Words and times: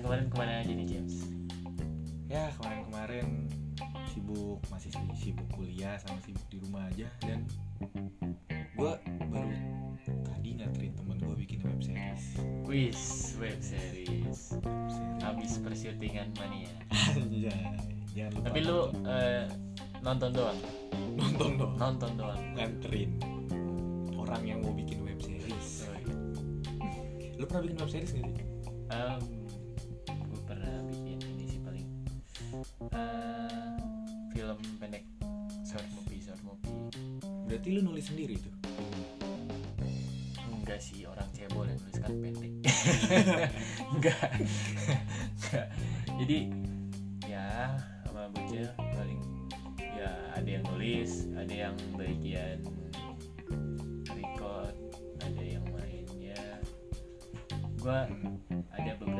kemarin-kemarin 0.00 0.26
ke 0.32 0.36
mana 0.40 0.52
aja 0.64 0.72
nih 0.72 0.86
James? 0.88 1.16
Ya 2.32 2.48
kemarin-kemarin 2.56 3.26
sibuk 4.08 4.60
masih 4.72 4.88
sih 4.88 5.08
sibuk 5.20 5.48
kuliah 5.52 6.00
sama 6.00 6.16
sibuk 6.24 6.44
di 6.48 6.56
rumah 6.64 6.88
aja 6.88 7.08
dan 7.20 7.44
gua 8.72 8.96
baru 9.28 9.52
tadi 10.32 10.56
nganterin 10.56 10.92
temen 10.96 11.16
gua 11.20 11.36
bikin 11.36 11.60
web 11.60 11.80
series. 11.84 12.24
Wis, 12.64 13.00
web 13.36 13.60
series. 13.60 14.56
Web 14.56 14.64
series. 14.64 15.20
Habis 15.20 15.52
persyutingan 15.60 16.32
mania. 16.40 16.72
Anjay, 17.12 17.76
jangan 18.16 18.30
lupa 18.32 18.44
Tapi 18.48 18.58
lu 18.64 18.78
nonton. 18.80 19.12
eh, 19.12 19.44
nonton 20.00 20.30
doang, 20.32 20.58
nonton 21.20 21.50
dong. 21.60 21.72
nonton 21.76 22.10
doang. 22.16 22.40
nganterin 22.56 23.10
orang 24.16 24.42
yang 24.48 24.58
mau 24.64 24.72
bikin 24.72 25.04
web 25.04 25.20
series. 25.20 25.84
Lu 27.36 27.44
pernah 27.44 27.62
bikin 27.68 27.76
web 27.76 27.90
series 27.92 28.12
gak 28.16 28.24
sih? 28.24 28.44
Um, 28.92 29.20
eh, 32.94 33.74
film 34.32 34.58
pendek, 34.78 35.04
short 35.66 35.86
movie, 35.94 36.20
short 36.22 36.40
movie. 36.46 36.74
Berarti 37.46 37.68
lu 37.74 37.80
nulis 37.84 38.06
sendiri 38.06 38.38
tuh. 38.38 38.54
Enggak 40.62 40.78
sih 40.78 41.04
orang 41.04 41.28
cebol 41.36 41.66
yang 41.68 41.78
nuliskan 41.82 42.12
pendek. 42.22 42.52
Enggak. 43.98 44.28
Enggak. 45.36 45.66
Jadi 46.22 46.38
ya 47.26 47.76
sama 48.06 48.30
bocil 48.30 48.66
paling 48.78 49.20
ya 49.78 50.10
ada 50.32 50.48
yang 50.48 50.64
nulis, 50.72 51.28
ada 51.34 51.54
yang 51.54 51.74
bagian 51.98 52.58
record, 54.06 54.74
ada 55.20 55.42
yang 55.42 55.64
mainnya. 55.74 56.40
Gua 57.82 58.06
ada 58.72 58.90
beberapa 58.96 59.11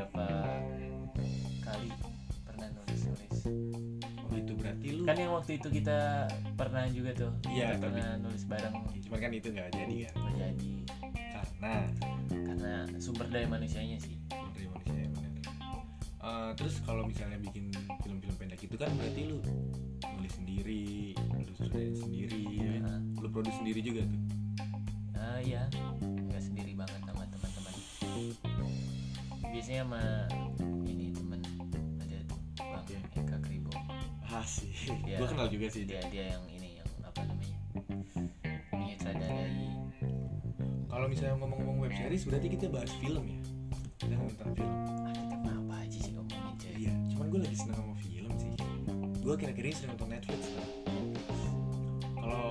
Kan 5.12 5.20
yang 5.28 5.36
waktu 5.36 5.60
itu 5.60 5.68
kita 5.68 6.24
pernah 6.56 6.88
juga 6.88 7.12
tuh. 7.12 7.28
Iya, 7.44 7.77
tapi- 7.77 7.84
pernah 7.84 8.16
nulis 8.16 8.48
bareng 8.48 8.72
Cuman 9.05 9.18
kan 9.20 9.30
itu 9.36 9.48
nggak 9.52 9.68
jadi 9.77 9.96
kan? 10.08 10.14
menjadi 10.24 10.72
Karena 11.12 11.72
karena 12.32 12.72
sumber 12.96 13.28
daya 13.28 13.44
manusianya 13.44 14.00
sih. 14.00 14.16
dari 14.56 14.72
manusia 14.72 15.05
yang 15.05 15.12
benar. 15.12 15.33
Eh, 16.16 16.50
terus 16.56 16.80
kalau 16.80 17.05
misalnya 17.05 17.36
bikin 17.44 17.68
film-film 18.00 18.36
pendek 18.40 18.64
itu 18.64 18.72
kan 18.72 18.88
berarti 18.96 19.20
lu 19.28 19.44
nulis 20.16 20.33
sendiri, 20.33 21.12
lu 21.12 21.52
sutradaraiin 21.60 21.96
sendiri, 22.00 22.42
ya 22.48 22.68
kan? 22.72 22.80
Nah, 22.88 22.98
lu 23.20 23.28
produce 23.28 23.56
sendiri 23.60 23.80
juga 23.84 24.08
tuh. 24.08 24.22
ah 25.12 25.38
iya, 25.44 25.68
nggak 26.00 26.40
sendiri 26.40 26.72
banget 26.72 27.05
sama 27.05 27.28
teman-teman. 27.28 27.74
Biasanya 29.44 29.84
sama 29.84 30.02
Asik. 34.33 34.72
Iya. 35.05 35.20
Gua 35.20 35.28
kenal 35.28 35.47
juga 35.52 35.66
sih 35.69 35.84
dia. 35.84 36.00
Dia 36.08 36.08
dia 36.08 36.25
yang 36.36 36.44
ini 36.48 36.80
yang 36.80 36.91
apa 37.05 37.20
namanya? 37.28 37.58
Menyutradarai. 38.72 39.69
Kalau 40.89 41.07
misalnya 41.08 41.36
ngomong-ngomong 41.36 41.79
web 41.84 41.92
series 41.92 42.24
berarti 42.24 42.48
kita 42.48 42.67
bahas 42.73 42.92
film 42.96 43.24
ya. 43.29 43.40
Kita 44.01 44.14
tentang 44.17 44.52
film. 44.57 44.73
Ah, 44.73 45.12
kita 45.12 45.36
mah 45.36 45.55
apa 45.61 45.74
aja 45.84 45.98
sih 46.01 46.12
ngomongin 46.17 46.55
jadi. 46.57 46.80
Iya, 46.89 46.95
cuman 47.12 47.27
gue 47.29 47.40
lagi 47.45 47.57
seneng 47.57 47.77
sama 47.77 47.95
film 48.01 48.33
sih. 48.40 48.52
Gue 49.20 49.34
kira-kira 49.36 49.67
ini 49.68 49.77
sering 49.77 49.90
nonton 49.95 50.08
Netflix 50.11 50.40
lah. 50.57 50.68
Kalau 52.17 52.48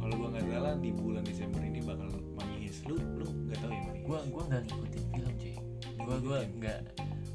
kalau 0.00 0.14
gue 0.16 0.28
nggak 0.32 0.44
salah 0.48 0.74
di 0.80 0.90
bulan 0.96 1.22
Desember 1.28 1.60
ini 1.60 1.80
bakal 1.84 2.08
Heist. 2.68 2.84
Lu 2.84 3.00
lu 3.16 3.24
nggak 3.48 3.58
tahu 3.64 3.72
ya 3.72 3.92
Gua 4.04 4.18
Heist? 4.20 4.28
gua 4.28 4.42
nggak 4.44 4.60
ngikutin 4.68 5.04
film 5.12 5.32
cuy. 5.40 5.54
Gua 6.04 6.16
gua 6.20 6.38
nggak 6.44 6.80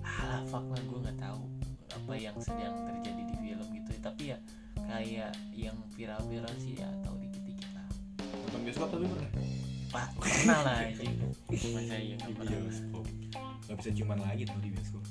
alah 0.06 0.42
fuck 0.46 0.66
lah 0.70 0.82
gua 0.86 1.00
nggak 1.10 1.18
tahu 1.18 1.42
apa 2.04 2.20
yang 2.20 2.36
sedang 2.44 2.76
terjadi 2.84 3.22
di 3.32 3.36
film 3.40 3.68
gitu. 3.72 3.92
Tapi 4.04 4.24
ya 4.36 4.38
kayak 4.76 5.32
yang 5.56 5.78
viral-viral 5.96 6.54
sih 6.60 6.76
ya 6.76 6.92
tahu 7.08 7.16
dikit-dikit 7.24 7.70
lah. 7.72 7.88
nonton 8.44 8.60
bioskop 8.68 8.90
tapi 8.92 9.06
pernah 9.08 9.32
Pak, 9.94 10.08
pernah 10.20 10.60
lah 10.68 10.76
anjing. 10.84 11.16
Masa 11.48 11.96
iya 11.96 12.16
di 12.20 12.32
nggak 12.36 12.60
bioskop. 12.60 13.06
Gak 13.70 13.76
bisa 13.80 13.90
cuman 14.04 14.18
lagi 14.20 14.44
tuh 14.44 14.60
di 14.60 14.70
bioskop. 14.76 15.04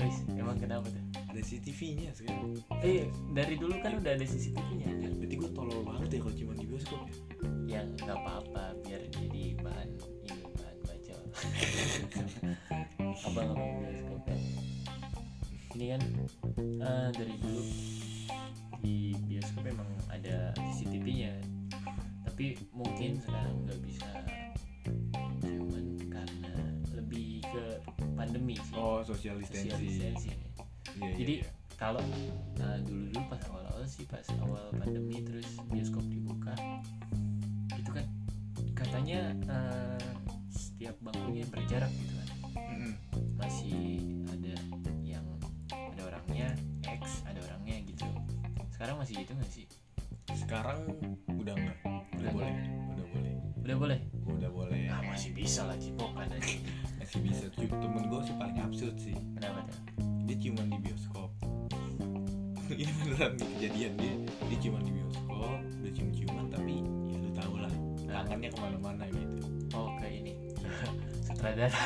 Wis, 0.00 0.16
emang 0.32 0.56
kenapa 0.56 0.88
tuh? 0.88 1.04
Ada 1.28 1.40
CCTV-nya 1.44 2.10
sekarang. 2.16 2.56
Eh, 2.80 3.12
dari 3.36 3.54
dulu 3.60 3.76
kan 3.84 4.00
udah 4.00 4.16
ada 4.16 4.24
CCTV-nya 4.24 4.88
kan? 4.96 5.12
Berarti 5.20 5.34
gue 5.36 5.50
tolol 5.52 5.82
banget 5.84 6.08
ya 6.16 6.18
kalau 6.24 6.36
cuman 6.40 6.56
di 6.56 6.66
bioskop 6.70 7.00
ya. 7.04 7.14
Yang 7.68 7.86
nggak 8.00 8.16
apa-apa 8.16 8.64
biar 8.86 9.02
jadi 9.12 9.44
bahan 9.60 9.88
ini 10.24 10.42
bahan 10.56 10.76
baca. 10.88 11.14
apa 13.28 13.40
ngomong 13.44 13.70
bioskop 13.84 14.20
kan? 14.24 14.40
Ini 15.76 15.86
kan 15.96 16.02
eh, 16.58 17.08
dari 17.14 17.34
dulu 17.38 17.62
di 18.80 19.14
bioskop 19.28 19.62
memang 19.64 19.88
ada 20.10 20.50
CCTV-nya. 20.56 21.34
Tapi 22.26 22.56
mungkin 22.72 23.20
sekarang 23.20 23.54
nggak 23.68 23.80
bisa 23.84 24.08
cuman 25.40 25.86
karena 26.08 26.54
lebih 26.96 27.44
ke 27.44 27.64
pandemi 28.16 28.56
sih. 28.58 28.76
Oh, 28.76 29.04
social 29.04 29.38
Social 29.44 29.78
distancing. 29.78 30.36
distancing. 30.36 30.38
Iya, 31.00 31.12
Jadi 31.16 31.34
iya. 31.40 31.48
kalau 31.78 32.02
uh, 32.60 32.78
dulu-dulu 32.84 33.20
pas 33.30 33.40
awal-awal 33.48 33.84
sih 33.86 34.04
pas 34.04 34.26
awal 34.42 34.68
pandemi 34.74 35.22
terus 35.24 35.48
bioskop 35.70 36.04
dibuka 36.10 36.52
itu 37.78 37.90
kan 37.94 38.06
katanya 38.76 39.32
uh, 39.48 40.00
setiap 40.52 40.96
bangkunya 41.00 41.44
berjarak 41.48 41.88
gitu 41.94 42.12
kan 42.16 42.28
Mm-mm. 42.68 42.92
masih 43.40 44.00
ada 44.28 44.49
Ada 47.24 47.40
orangnya 47.42 47.76
gitu 47.84 48.06
sekarang 48.70 48.96
masih 48.96 49.14
gitu 49.18 49.32
nggak 49.32 49.50
sih 49.50 49.66
Sekarang 50.32 50.78
udah 51.28 51.52
enggak. 51.52 51.78
Udah 51.82 52.00
Udah 52.16 52.32
boleh. 52.32 52.54
Udah 52.88 53.06
boleh. 53.06 53.34
udah 53.60 53.76
boleh 53.76 53.98
Udah 54.30 54.50
boleh. 54.50 54.80
ah 54.88 55.02
masih 55.04 55.30
bisa 55.30 55.64
lah 55.64 55.76
cipokan 55.76 56.26
aja 56.28 56.54
Masih 57.00 57.18
bisa. 57.20 57.44
Cu- 57.50 57.66
Temen 57.68 58.04
gue 58.04 58.20
sih 58.22 58.34
paling 58.34 58.58
absurd 58.58 58.96
sih. 58.96 59.16
kenapa 59.34 59.66
tuh 59.66 59.80
dia 60.22 60.36
cuman 60.40 60.66
di 60.68 60.78
bioskop 60.80 61.30
ini 62.72 62.86
beneran 62.94 63.32
nih 63.34 63.46
kejadian 63.52 63.92
dia 63.96 64.14
dia 64.46 64.58
cuman 64.60 64.80
di 64.80 64.92
bioskop 64.92 65.50
udah 65.58 65.90
cium 65.90 66.08
ciuman 66.10 66.46
tapi 66.46 66.74
ya 67.08 67.18
lu 67.18 67.30
tau 67.32 67.54
lah 67.56 67.72
Nah. 68.00 68.22
tangannya 68.22 68.48
ke 68.48 68.58
mana-mana 68.58 69.04
gitu 69.06 69.36
oh 69.72 69.90
kayak 69.96 70.14
ini 70.20 70.32
sutradara 71.26 71.82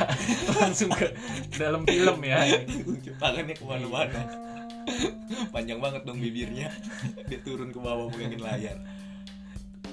langsung 0.54 0.88
ke 0.90 1.08
dalam 1.52 1.82
film 1.82 2.18
ya 2.22 2.40
tangannya 3.14 3.54
ke 3.54 3.64
mana-mana 3.64 4.20
panjang 5.54 5.80
banget 5.80 6.02
dong 6.04 6.18
bibirnya. 6.20 6.68
Dia 7.28 7.38
turun 7.42 7.70
ke 7.72 7.78
bawah 7.80 8.10
megangin 8.10 8.40
layar. 8.42 8.78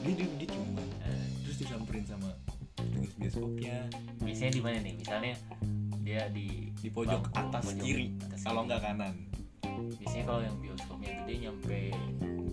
Dia 0.01 0.13
dia, 0.17 0.25
dia 0.25 0.47
ciuman 0.49 0.87
terus 1.45 1.57
disamperin 1.61 2.05
sama 2.09 2.33
petugas 2.73 3.13
bioskopnya. 3.21 3.85
Biasanya 4.25 4.51
di 4.57 4.61
mana 4.65 4.77
nih? 4.81 4.93
Misalnya 4.97 5.33
dia 6.01 6.21
di 6.33 6.73
di 6.73 6.89
pojok 6.89 7.21
bangku 7.29 7.37
atas 7.37 7.63
pojok 7.69 7.85
kiri 7.85 8.07
atas 8.25 8.39
kalau 8.41 8.61
nggak 8.65 8.81
kanan. 8.81 9.13
Biasanya 10.01 10.25
kalau 10.25 10.41
yang 10.41 10.57
bioskopnya 10.57 11.11
gede 11.21 11.33
nyampe 11.45 11.79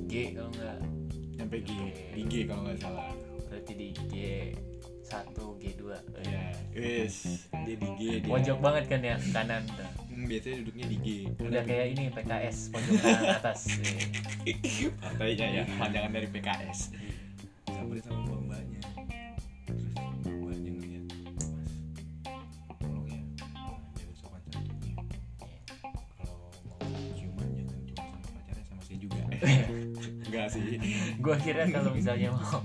G 0.04 0.14
kalau 0.36 0.50
nggak? 0.52 0.78
Nyampe 1.40 1.56
G 1.64 1.70
di 2.12 2.22
G 2.28 2.34
kalau 2.44 2.62
nggak 2.68 2.78
salah. 2.84 3.08
Berarti 3.48 3.72
di 3.72 3.88
G 4.12 4.14
1 5.08 5.32
G 5.60 5.64
2 5.80 5.88
ya 6.28 6.44
dia 6.76 7.74
di 7.74 7.88
G 7.96 8.00
dia. 8.22 8.30
Pojok 8.30 8.58
banget 8.60 8.84
kan 8.92 9.00
ya 9.00 9.16
kanan. 9.32 9.62
Hmm, 10.08 10.24
biasanya 10.28 10.56
duduknya 10.62 10.86
di 10.86 10.96
G. 11.00 11.06
Udah 11.40 11.62
kayak 11.64 11.86
ini 11.96 12.04
PKS 12.12 12.56
pojok 12.70 12.92
kanan 13.00 13.24
atas. 13.40 13.60
Partainya 15.00 15.46
ya 15.48 15.62
panjangan 15.80 16.12
dari 16.12 16.28
PKS 16.28 16.80
sampai 17.78 18.00
sama 18.02 18.36
mbak 18.42 18.62
enggak 30.28 30.46
sih. 30.52 30.62
Gua 31.18 31.36
kira 31.40 31.64
kalau 31.72 31.90
misalnya 31.96 32.28
mau 32.36 32.60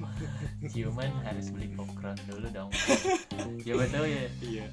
ciuman 0.67 1.09
harus 1.23 1.47
beli 1.49 1.67
popcorn 1.73 2.17
dulu 2.27 2.47
dong. 2.51 2.69
Ya 3.67 3.73
betul 3.79 4.05
ya. 4.07 4.23
Iya. 4.43 4.65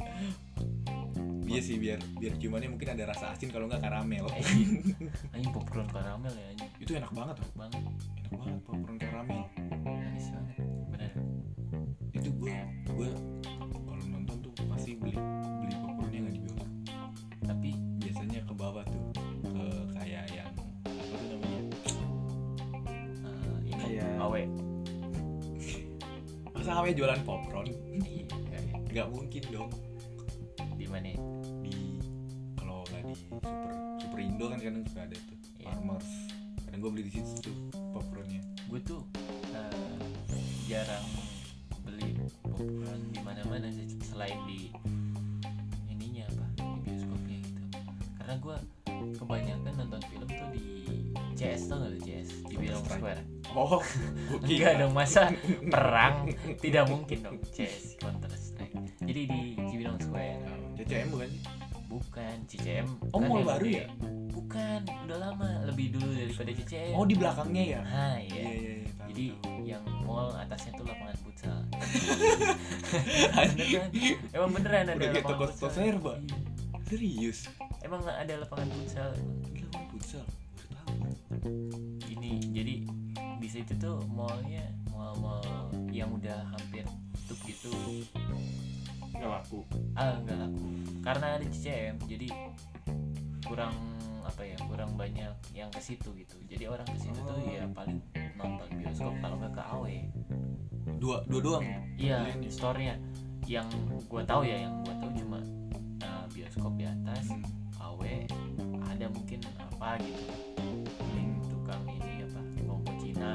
Iya 1.51 1.61
sih 1.67 1.77
biar 1.83 1.99
biar 2.23 2.35
ciumannya 2.39 2.71
mungkin 2.71 2.95
ada 2.95 3.11
rasa 3.11 3.35
asin 3.35 3.51
kalau 3.51 3.67
nggak 3.67 3.83
karamel. 3.83 4.27
Eh, 4.35 4.47
anjing 5.35 5.51
popcorn 5.51 5.87
karamel 5.91 6.31
ya 6.31 6.47
anjing. 6.55 6.71
Itu 6.79 6.91
enak 6.95 7.11
banget 7.11 7.35
tuh. 7.43 7.49
banget 7.59 7.83
Enak 7.83 8.33
banget 8.39 8.59
popcorn 8.67 8.97
karamel. 8.99 9.41
manis 9.83 10.27
banget. 10.31 10.57
Bener. 10.95 11.13
Itu 12.15 12.29
gue 12.39 12.55
gue 12.91 13.11
KW 26.81 26.97
jualan 26.97 27.21
popcorn. 27.29 27.69
Iya. 28.00 28.25
Nggak 28.88 29.09
mungkin 29.12 29.43
dong. 29.53 29.69
Di 30.81 30.88
mana? 30.88 31.12
Di 31.61 32.00
kalau 32.56 32.88
nggak 32.88 33.05
di 33.05 33.15
super 33.21 33.69
super 34.00 34.17
Indo 34.17 34.49
kan 34.49 34.56
kadang 34.65 34.85
suka 34.88 35.05
ada 35.05 35.17
tuh 35.29 35.37
Iya. 35.61 35.65
farmers. 35.69 36.09
Kadang 36.65 36.81
gue 36.81 36.91
beli 36.97 37.05
di 37.05 37.12
situ 37.21 37.37
tuh 37.44 37.56
popcornnya. 37.93 38.41
Gue 38.65 38.81
tuh 38.81 39.05
eh, 39.53 40.00
jarang 40.73 41.05
beli 41.85 42.17
popcorn 42.49 43.00
di 43.12 43.21
mana-mana 43.21 43.69
sih 43.69 43.85
selain 44.00 44.41
di 44.49 44.73
oh 53.52 53.82
enggak 54.44 54.73
dong 54.79 54.93
masa 54.93 55.31
perang? 55.67 56.31
Tidak 56.56 56.85
mungkin 56.87 57.19
dong 57.20 57.38
CS 57.50 57.97
Counter 57.97 58.31
Strike 58.32 58.76
jadi 59.00 59.23
di 59.26 59.41
Cibinong 59.67 59.99
Square. 59.99 60.41
CCM 60.76 61.06
bukan? 61.11 61.29
Sih 61.29 61.43
bukan 61.91 62.37
CCM 62.47 62.87
Oh, 63.11 63.19
mall 63.19 63.43
baru 63.43 63.67
ya? 63.67 63.87
bukan 64.31 64.82
udah 65.06 65.19
lama 65.19 65.49
lebih 65.67 65.94
dulu 65.94 66.11
daripada 66.11 66.50
CCM 66.50 66.94
oh 66.94 67.02
di 67.02 67.14
belakangnya 67.14 67.64
ya? 67.67 67.81
Nah 67.82 68.17
iya. 68.19 68.31
Iya 68.31 68.50
iya 68.50 68.73
iya 68.79 68.91
tahu, 68.93 69.08
jadi 69.11 69.25
tahu. 69.35 69.62
yang 69.67 69.85
mall 70.03 70.29
atasnya 70.35 70.70
tuh 70.75 70.85
lapangan 70.87 71.17
futsal. 71.20 71.58
Beneran? 73.50 73.91
Emang 74.31 74.50
beneran 74.53 74.85
ada 74.87 74.94
Udah 74.94 75.08
kayak 75.08 75.25
lapangan 75.26 75.50
futsal? 75.50 75.70
serba. 75.75 76.12
Iya. 76.14 76.38
serius? 76.87 77.38
Emang 77.81 78.03
ada 78.03 78.35
lapangan 78.38 78.69
futsal? 78.73 79.11
Kan 79.70 79.85
futsal? 79.91 80.25
Baru 80.26 80.67
tahu 80.70 80.94
situ 83.50 83.75
tuh 83.82 83.99
mallnya 84.06 84.62
mall-mall 84.94 85.43
yang 85.91 86.06
udah 86.14 86.47
hampir 86.55 86.87
tutup 87.26 87.38
gitu. 87.50 87.75
Nggak 89.11 89.26
laku? 89.26 89.67
Ah 89.99 90.14
nggak 90.23 90.38
laku. 90.38 90.67
Karena 91.02 91.26
ada 91.35 91.47
CCM 91.50 91.99
jadi 92.06 92.31
kurang 93.43 93.75
apa 94.23 94.47
ya 94.47 94.55
kurang 94.70 94.94
banyak 94.94 95.35
yang 95.50 95.67
ke 95.75 95.82
situ 95.82 96.14
gitu. 96.14 96.38
Jadi 96.47 96.70
orang 96.70 96.87
ke 96.87 96.94
situ 97.02 97.19
tuh 97.19 97.43
ya 97.43 97.67
paling 97.75 97.99
nonton 98.38 98.70
bioskop 98.79 99.19
kalau 99.19 99.37
nggak 99.43 99.53
ke 99.58 99.62
AW 99.67 99.87
dua 101.03 101.17
dua 101.26 101.41
doang? 101.43 101.67
Iya 101.99 102.31
store-nya. 102.46 102.94
Yang 103.50 103.67
gua 104.06 104.23
tahu 104.23 104.46
ya 104.46 104.62
yang 104.62 104.79
gua 104.87 104.94
tahu 105.03 105.11
cuma 105.19 105.43
uh, 106.06 106.25
bioskop 106.31 106.79
di 106.79 106.87
atas 106.87 107.35
Hmm. 107.35 107.43
AW 107.81 108.03
ada 108.85 109.06
mungkin 109.08 109.41
apa 109.58 109.96
gitu 110.05 110.50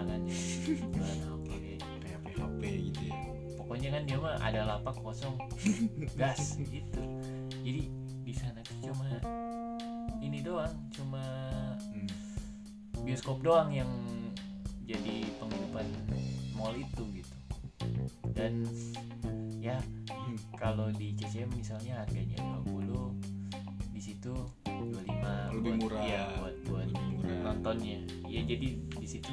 jualan 0.06 1.20
HP 1.20 1.48
kayak 2.02 2.20
PHP 2.24 2.62
gitu 2.86 3.02
ya 3.06 3.18
pokoknya 3.58 3.90
kan 3.92 4.02
dia 4.06 4.18
mah 4.18 4.36
ada 4.40 4.62
lapak 4.68 4.96
kosong 5.00 5.36
gas 6.20 6.58
gitu 6.60 7.02
jadi 7.62 7.82
di 8.22 8.34
sana 8.34 8.62
tuh 8.62 8.78
cuma 8.84 9.10
ini 10.20 10.42
doang 10.42 10.74
cuma 10.92 11.24
Hmm. 11.86 12.10
bioskop 13.02 13.40
doang 13.40 13.70
yang 13.70 13.90
jadi 14.84 15.26
penghidupan 15.38 15.86
mall 16.54 16.74
itu 16.74 17.04
gitu 17.14 17.36
dan 18.32 18.66
ya 19.58 19.78
Hmm. 20.06 20.38
kalau 20.56 20.90
di 20.90 21.14
CCM 21.14 21.50
misalnya 21.54 22.02
harganya 22.02 22.38
20 22.66 23.14
di 23.92 24.02
situ 24.02 24.34
25 24.78 25.56
Lebih 25.56 25.72
buat, 25.72 25.80
murah. 25.82 26.02
iya, 26.04 26.24
buat 26.36 26.56
buat 26.66 26.88
Lebih 26.88 27.08
murah. 27.16 27.40
nontonnya 27.46 27.98
ya 28.26 28.42
jadi 28.44 28.68
di 28.78 29.08
situ 29.08 29.32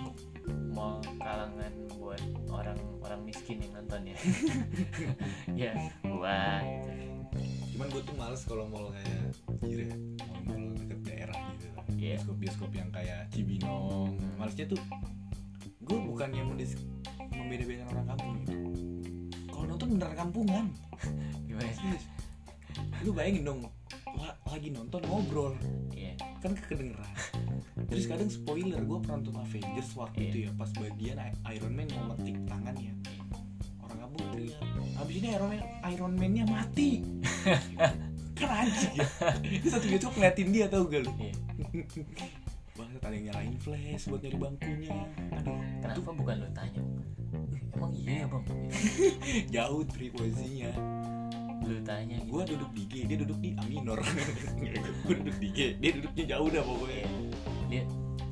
mall 0.69 0.99
kalangan 1.17 1.73
buat 1.93 2.23
orang 2.49 2.75
orang 3.01 3.21
miskin 3.23 3.59
yang 3.59 3.73
nonton 3.75 4.01
ya 4.05 4.17
ya 5.63 5.73
gitu. 5.75 6.11
cuman 7.73 7.87
gue 7.89 8.03
tuh 8.03 8.15
males 8.15 8.43
kalau 8.43 8.65
mall 8.67 8.93
kayak 8.93 9.33
ya 9.63 9.87
mall-mall 10.45 10.77
deket 10.77 10.99
daerah 11.03 11.37
gitu 11.53 11.67
Iya. 11.93 12.19
bioskop 12.19 12.37
bioskop 12.37 12.71
yang 12.73 12.91
kayak 12.91 13.31
Cibinong 13.31 14.13
Hmm. 14.13 14.35
malesnya 14.37 14.67
tuh 14.67 14.81
gue 15.81 15.99
bukan 15.99 16.31
yang 16.31 16.47
mendis 16.49 16.77
membeda-bedakan 17.29 17.87
orang 17.91 18.07
kampung 18.09 18.33
gitu 18.39 18.55
kalau 19.49 19.65
nonton 19.69 19.89
beneran 19.91 20.17
kampungan 20.17 20.65
gimana 21.47 21.71
sih 21.73 21.97
lu 23.01 23.11
bayangin 23.11 23.45
dong 23.45 23.61
lagi 24.53 24.69
nonton 24.69 25.01
ngobrol. 25.09 25.57
Iya. 25.97 26.13
Kan 26.45 26.53
kedengeran. 26.53 27.09
Terus 27.89 28.05
kadang 28.05 28.29
spoiler 28.29 28.85
gue 28.85 28.99
pernah 29.01 29.25
nonton 29.25 29.41
Avengers 29.41 29.97
waktu 29.97 30.21
Iya. 30.21 30.29
itu 30.29 30.39
ya 30.45 30.51
pas 30.61 30.71
bagian 30.77 31.17
Iron 31.57 31.73
Man 31.73 31.89
mau 31.97 32.13
metik 32.13 32.37
tangannya. 32.45 32.93
Orang 33.81 33.99
kampung 34.05 34.25
teriak 34.37 34.61
abis 35.01 35.15
ini 35.19 35.29
Iron 35.33 35.49
Man 35.49 35.61
Iron 35.89 36.13
Man-nya 36.21 36.45
mati. 36.45 36.91
Kan 38.39 38.49
anjing 38.49 38.93
ya. 39.01 39.07
Satu 39.73 39.87
bioskop 39.89 40.13
ngeliatin 40.21 40.49
dia 40.53 40.67
tau 40.69 40.85
gak 40.85 41.01
lu? 41.05 41.13
Iya. 41.17 41.35
Bangsat 42.77 43.03
ada 43.05 43.13
yang 43.13 43.25
nyalain 43.33 43.57
flash 43.61 44.05
buat 44.09 44.21
nyari 44.25 44.37
bangkunya. 44.41 44.97
Aduh. 45.37 45.61
Kenapa 45.81 46.11
bukan 46.13 46.37
lo 46.41 46.49
tanya? 46.57 46.81
Emang 47.73 47.93
iya 47.97 48.25
ya 48.25 48.27
bang? 48.29 48.45
Jauh 49.49 49.83
tri 49.89 50.13
posisinya 50.13 50.73
lo 51.69 51.81
tanya 51.87 52.17
gitu. 52.19 52.31
Gue 52.33 52.43
duduk 52.49 52.71
di 52.75 52.83
G, 52.89 52.95
dia 53.07 53.17
duduk 53.21 53.39
di 53.39 53.51
A 53.55 53.63
minor 53.67 53.99
Gue 55.07 55.15
duduk 55.23 55.37
di 55.39 55.49
G, 55.53 55.59
dia 55.79 55.91
duduknya 55.95 56.25
jauh 56.37 56.49
dah 56.51 56.63
pokoknya. 56.63 56.97
Iya. 56.99 57.09
dia 57.73 57.83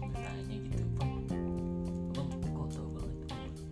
lo 0.01 0.09
tanya 0.13 0.55
gitu 0.61 0.83
bang 0.99 1.13
bang 2.13 2.29
kok 2.53 2.69
tau 2.75 2.89
banget. 2.93 3.17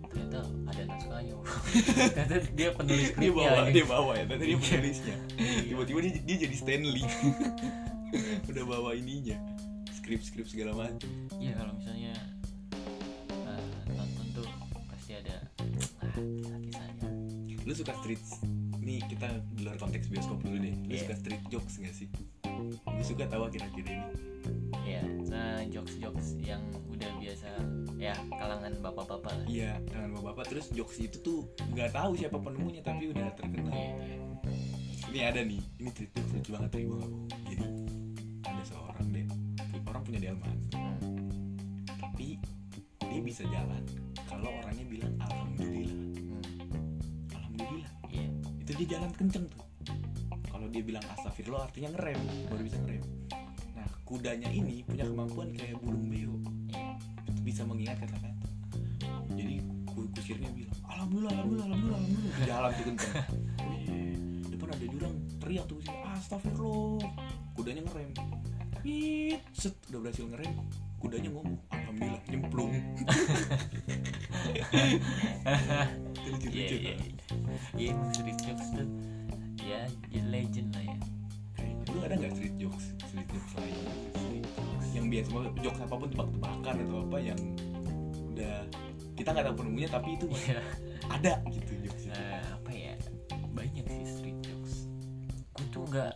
Ternyata 0.09 0.39
ada 0.69 0.81
naskahnya 0.87 1.33
ternyata 2.15 2.35
dia 2.55 2.69
penulis 2.73 3.07
Dia 3.13 3.31
bawa, 3.31 3.59
dia 3.69 3.85
bawa 3.85 4.11
ya, 4.17 4.23
ternyata 4.25 4.45
dia 4.47 4.57
penulisnya. 4.57 5.15
Iya. 5.37 5.59
Tiba-tiba 5.69 5.99
dia, 6.03 6.11
dia 6.23 6.37
jadi 6.47 6.55
Stanley. 6.55 7.05
Udah 8.49 8.63
bawa 8.65 8.97
ininya 8.97 9.37
Skrip-skrip 9.93 10.49
segala 10.49 10.73
macam 10.73 11.05
Iya 11.37 11.53
kalau 11.53 11.77
misalnya 11.77 12.17
eh, 13.29 13.63
nonton 13.93 14.25
tuh 14.41 14.49
pasti 14.89 15.13
ada 15.13 15.45
ah, 16.01 16.09
kisah-kisahnya. 16.17 17.09
Lu 17.69 17.73
suka 17.77 17.93
street 18.01 18.17
Nih 18.89 19.05
kita 19.05 19.29
di 19.53 19.61
luar 19.61 19.77
konteks 19.77 20.09
bioskop 20.09 20.41
dulu 20.41 20.57
deh 20.57 20.73
Lu 20.73 20.89
Iya. 20.89 21.01
suka 21.03 21.15
street 21.15 21.43
jokes 21.47 21.77
gak 21.77 21.93
sih? 21.93 22.09
Gue 22.81 23.05
suka 23.05 23.29
tawa 23.29 23.45
kira-kira 23.47 23.93
ini 23.93 24.07
Iya, 24.81 25.05
nah 25.29 25.61
jokes-jokes 25.63 26.41
yang 26.41 26.65
udah 26.89 27.11
biasa 27.21 27.49
ya 27.95 28.17
kalangan 28.31 28.73
bapak-bapak 28.81 29.29
lah. 29.29 29.45
Iya, 29.45 29.77
tangan 29.85 30.09
bapak-bapak 30.11 30.45
Terus 30.49 30.65
jokes 30.71 30.97
itu 30.97 31.17
tuh 31.19 31.39
nggak 31.69 31.93
tahu 31.93 32.17
siapa 32.17 32.35
penemunya 32.35 32.81
Tapi 32.81 33.03
udah 33.07 33.29
terkenal 33.35 33.69
Iya, 33.69 33.93
iya. 34.01 34.17
Ini 35.05 35.19
ada 35.23 35.41
nih, 35.43 35.61
ini 35.77 35.89
tweet 35.91 36.09
jokes 36.11 36.31
lucu 36.33 36.49
banget 36.51 36.69
nih 36.71 36.83
gue 36.83 36.97
gak 36.97 37.05
bohong 37.07 37.27
Jadi 37.45 37.63
ada 38.41 38.63
seorang 38.65 39.05
deh 39.07 39.25
Orang 39.85 40.01
punya 40.01 40.19
delman 40.19 40.57
Hmm, 40.73 40.97
Tapi 41.85 42.41
dia 43.03 43.21
bisa 43.21 43.45
jalan 43.45 43.83
Kalau 44.25 44.49
orangnya 44.55 44.85
bilang 44.87 45.13
Alhamdulillah 45.15 45.38
dia 48.79 48.95
jalan 48.95 49.11
kenceng 49.11 49.43
tuh. 49.51 49.63
Kalau 50.47 50.67
dia 50.71 50.79
bilang 50.79 51.03
astagfirullah 51.11 51.67
artinya 51.67 51.91
ngerem 51.95 52.19
Baru 52.47 52.63
bisa 52.63 52.79
ngerem. 52.79 53.03
Nah 53.75 53.87
kudanya 54.07 54.47
ini 54.47 54.83
punya 54.83 55.03
kemampuan 55.03 55.51
kayak 55.51 55.75
burung 55.83 56.07
beo. 56.07 56.35
Bisa 57.43 57.67
mengingat 57.67 57.99
kata-kata. 57.99 58.31
Jadi 59.35 59.59
ku- 59.83 60.07
kusirnya 60.15 60.47
bilang 60.55 60.75
Alhamdulillah, 60.87 61.31
Alhamdulillah, 61.35 61.67
Alhamdulillah, 61.67 61.99
Alhamdulillah. 61.99 62.39
Dia 62.39 62.47
Jalan 62.47 62.71
tuh 62.71 62.83
kenceng. 62.87 63.13
Depan 64.47 64.69
ada 64.71 64.85
jurang 64.87 65.13
teriak 65.39 65.65
tuh 65.67 65.75
kusir 65.79 65.95
Astagfirullah. 66.07 67.11
Kudanya 67.51 67.81
ngerem. 67.83 68.09
Pit, 68.79 69.43
set, 69.51 69.75
udah 69.91 69.99
berhasil 70.01 70.23
ngerem. 70.23 70.55
Kudanya 70.99 71.29
ngomong 71.31 71.59
Alhamdulillah, 71.67 72.21
nyemplung 72.27 72.71
Iya, 76.29 76.49
iya, 76.53 76.77
iya. 76.77 76.93
Iya, 77.73 77.89
emang 77.95 78.11
street 78.13 78.39
jokes 78.45 78.67
tuh 78.75 78.87
ya 79.59 79.85
legend 80.29 80.69
lah 80.73 80.83
ya. 80.85 80.97
Lu 81.89 81.97
ada 82.05 82.15
nggak 82.17 82.33
street 82.37 82.55
jokes 82.57 82.85
street 83.09 83.27
jokes 83.29 83.51
lain 83.57 83.75
yang 84.89 85.05
biasa 85.09 85.29
jokes 85.61 85.79
apa 85.85 85.95
pun 85.95 86.09
tebak-tebakan 86.09 86.75
atau 86.85 86.97
apa 87.05 87.17
yang 87.21 87.39
udah 88.33 88.55
kita 89.13 89.29
nggak 89.29 89.45
tahu 89.51 89.55
penemunya 89.61 89.89
tapi 89.89 90.09
itu 90.17 90.25
Iya. 90.29 90.61
ada 91.09 91.31
gitu 91.49 91.71
jokes 91.85 92.03
Nah, 92.09 92.41
apa 92.57 92.71
ya? 92.73 92.93
Banyak 93.53 93.85
sih 93.85 94.05
street 94.07 94.39
jokes. 94.41 94.89
Gue 95.53 95.65
tuh 95.69 95.83
nggak 95.85 96.13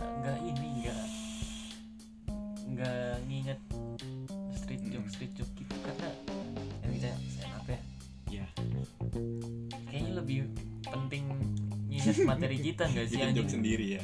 materi 12.28 12.58
kita 12.60 12.84
nggak 12.90 13.06
sih 13.08 13.16
bikin 13.18 13.30
anjing? 13.30 13.50
sendiri 13.50 13.86
ya 14.00 14.04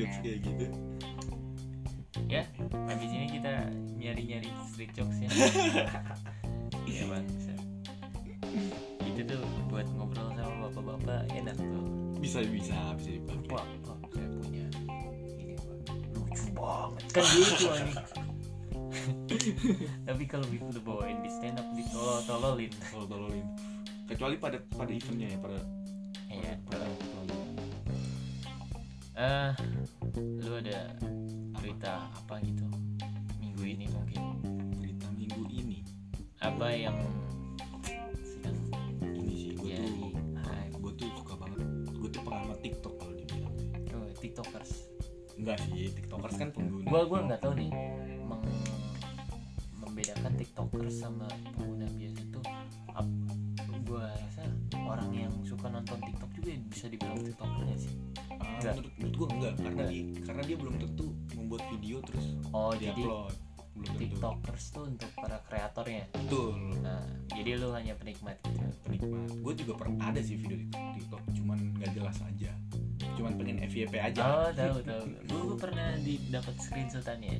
iya, 0.00 0.08
jokes-jokes 0.08 0.16
iya. 0.16 0.22
kayak 0.24 0.38
gitu. 0.48 0.66
Ya 2.26 2.42
habis 2.88 3.10
ini 3.12 3.26
kita 3.28 3.52
nyari-nyari 4.00 4.48
street 4.72 4.92
jokes 4.96 5.18
ya. 5.20 5.28
Iya 6.90 7.06
bang 7.06 7.26
itu 9.20 9.36
tuh 9.36 9.44
buat 9.68 9.86
ngobrol 10.00 10.32
sama 10.32 10.54
bapak-bapak 10.72 11.28
enak 11.36 11.56
tuh. 11.60 11.84
Bisa 12.24 12.40
bisa 12.48 12.96
bisa 12.96 13.10
dipakai. 13.20 13.52
Pak 13.52 13.66
pak 13.84 13.98
saya 14.16 14.28
punya. 14.40 14.66
Ini 15.36 15.54
pak 15.60 15.76
lucu 16.16 16.46
banget. 16.56 17.04
Kan 17.12 17.24
gitu 17.28 17.66
ini 17.68 17.94
tapi 20.08 20.26
kalau 20.26 20.42
itu 20.50 20.66
dibawain 20.74 21.22
di 21.22 21.30
stand 21.30 21.62
up 21.62 21.68
ditolol-tololin 21.76 22.72
kalau 22.90 23.06
tololin. 23.06 23.46
Kecuali 24.08 24.34
pada 24.40 24.58
pada 24.74 24.90
eventnya 24.90 25.28
ya 25.30 25.38
pada 25.38 25.58
iya 26.32 26.52
pada 26.66 26.89
eh 29.20 29.52
lu 30.16 30.56
ada 30.56 30.96
berita 31.60 32.08
apa 32.08 32.40
gitu? 32.40 32.64
Minggu 33.36 33.62
ini 33.68 33.84
mungkin. 33.92 34.40
Berita 34.80 35.12
minggu 35.12 35.44
ini? 35.52 35.84
Apa 36.40 36.72
yang 36.72 36.96
sedang 38.24 38.56
ini 39.12 39.34
sih 39.36 39.52
gue 39.60 39.76
tuh 39.76 40.08
gue 40.72 40.92
tuh 40.96 41.08
suka 41.20 41.36
banget 41.36 41.60
gue 41.92 42.08
tuh 42.08 42.22
pengamat 42.24 42.58
TikTok 42.64 42.94
kalau 42.96 43.12
dibilang. 43.12 43.56
Oh, 43.92 44.08
tiktokers. 44.24 44.88
Enggak 45.36 45.56
sih 45.68 45.92
TikTokers 45.92 46.36
kan 46.40 46.48
pengguna. 46.56 46.88
gua 46.88 47.02
gua 47.04 47.20
nggak 47.28 47.40
tahu 47.44 47.52
nih 47.60 47.72
meng, 48.24 48.44
membedakan 49.84 50.32
tiktokers 50.40 50.96
sama 50.96 51.28
pengguna 51.60 51.84
biasa 51.92 52.20
tuh 52.32 52.44
gua 53.84 54.08
rasa 54.16 54.48
orang 54.80 55.12
yang 55.12 55.34
suka 55.44 55.68
nonton 55.68 56.00
tiktok 56.08 56.30
juga 56.40 56.50
bisa 56.72 56.86
dibilang 56.88 57.20
tiktoker 57.20 57.68
nggak 57.68 57.80
sih 57.84 58.09
Ah, 58.40 58.56
Enggak. 58.56 58.72
menurut, 58.74 58.92
menurut 58.96 59.14
gue 59.14 59.28
enggak 59.30 59.54
karena 59.54 59.70
Enggak. 59.70 59.88
dia 59.88 60.02
karena 60.24 60.42
dia 60.42 60.56
belum 60.56 60.74
tentu 60.78 61.06
membuat 61.36 61.62
video 61.70 61.96
terus 62.02 62.26
oh 62.50 62.72
jadi 62.74 62.96
diupload. 62.96 63.34
Belum 63.70 63.86
tentu. 63.86 64.00
Tiktokers 64.02 64.64
tuh 64.70 64.84
untuk 64.84 65.10
para 65.14 65.38
kreatornya? 65.46 66.04
Betul. 66.12 66.52
Nah 66.80 67.02
jadi 67.30 67.50
lu 67.56 67.68
hanya 67.70 67.94
penikmat 67.94 68.36
gitu? 68.42 68.60
Penikmat. 68.82 69.28
Gue 69.40 69.54
juga 69.54 69.72
pernah 69.78 70.10
ada 70.10 70.20
sih 70.20 70.36
video 70.36 70.56
di 70.56 70.66
TikTok 70.68 71.22
cuman 71.32 71.58
nggak 71.76 71.90
jelas 71.94 72.16
aja. 72.20 72.50
Cuman 73.16 73.32
pengen 73.36 73.60
FYP 73.62 73.94
aja. 73.96 74.20
Oh 74.20 74.48
tahu 74.52 74.80
tahu. 74.82 75.02
Gua, 75.28 75.40
gua 75.46 75.58
pernah 75.60 75.96
didapat 75.96 76.54
screenshotannya 76.58 77.34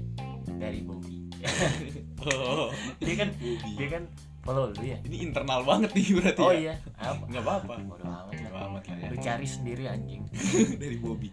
dari 0.56 0.80
Bobby. 0.80 1.16
Oh, 2.20 2.68
dia 3.00 3.14
kan 3.16 3.28
Bobby. 3.32 3.76
dia 3.80 3.88
kan 3.90 4.02
follow 4.40 4.72
lu 4.72 4.84
ya? 4.84 4.98
Ini 5.04 5.16
internal 5.30 5.60
banget 5.64 5.90
nih 5.92 6.06
berarti 6.16 6.40
oh 6.40 6.52
ya. 6.52 6.58
iya. 6.58 6.74
Apa? 6.96 7.24
Nggak 7.28 7.42
apa-apa. 7.44 7.74
Bodo 7.84 8.04
amat 8.04 8.34
nggak 8.34 8.52
lah 8.52 8.62
amat 8.72 8.82
lah 8.88 8.96
ya. 8.96 9.08
Lu 9.12 9.16
cari 9.20 9.46
sendiri 9.46 9.84
anjing. 9.88 10.22
Dari 10.80 10.96
Bobby. 11.00 11.28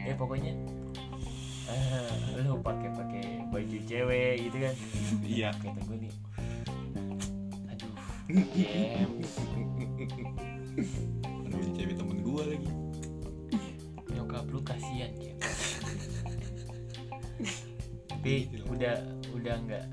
Ya 0.00 0.14
pokoknya 0.16 0.52
eh, 1.70 2.42
lu 2.42 2.58
pakai 2.60 2.90
pakai 2.92 3.24
baju 3.48 3.78
cewek 3.88 4.34
gitu 4.48 4.56
kan. 4.60 4.74
Iya. 5.24 5.48
Kata 5.56 5.80
gue 5.88 5.96
nih. 6.04 6.12
Aduh 7.70 7.92
aduh 11.48 11.68
cewek 11.74 11.94
temen 11.96 12.18
gue 12.20 12.42
lagi. 12.44 12.70
Nyokap 14.12 14.44
lu 14.52 14.60
kasihan 14.62 15.10
James 15.16 15.40
tapi 18.20 18.52
udah 18.68 19.00
udah 19.32 19.56
nggak 19.64 19.84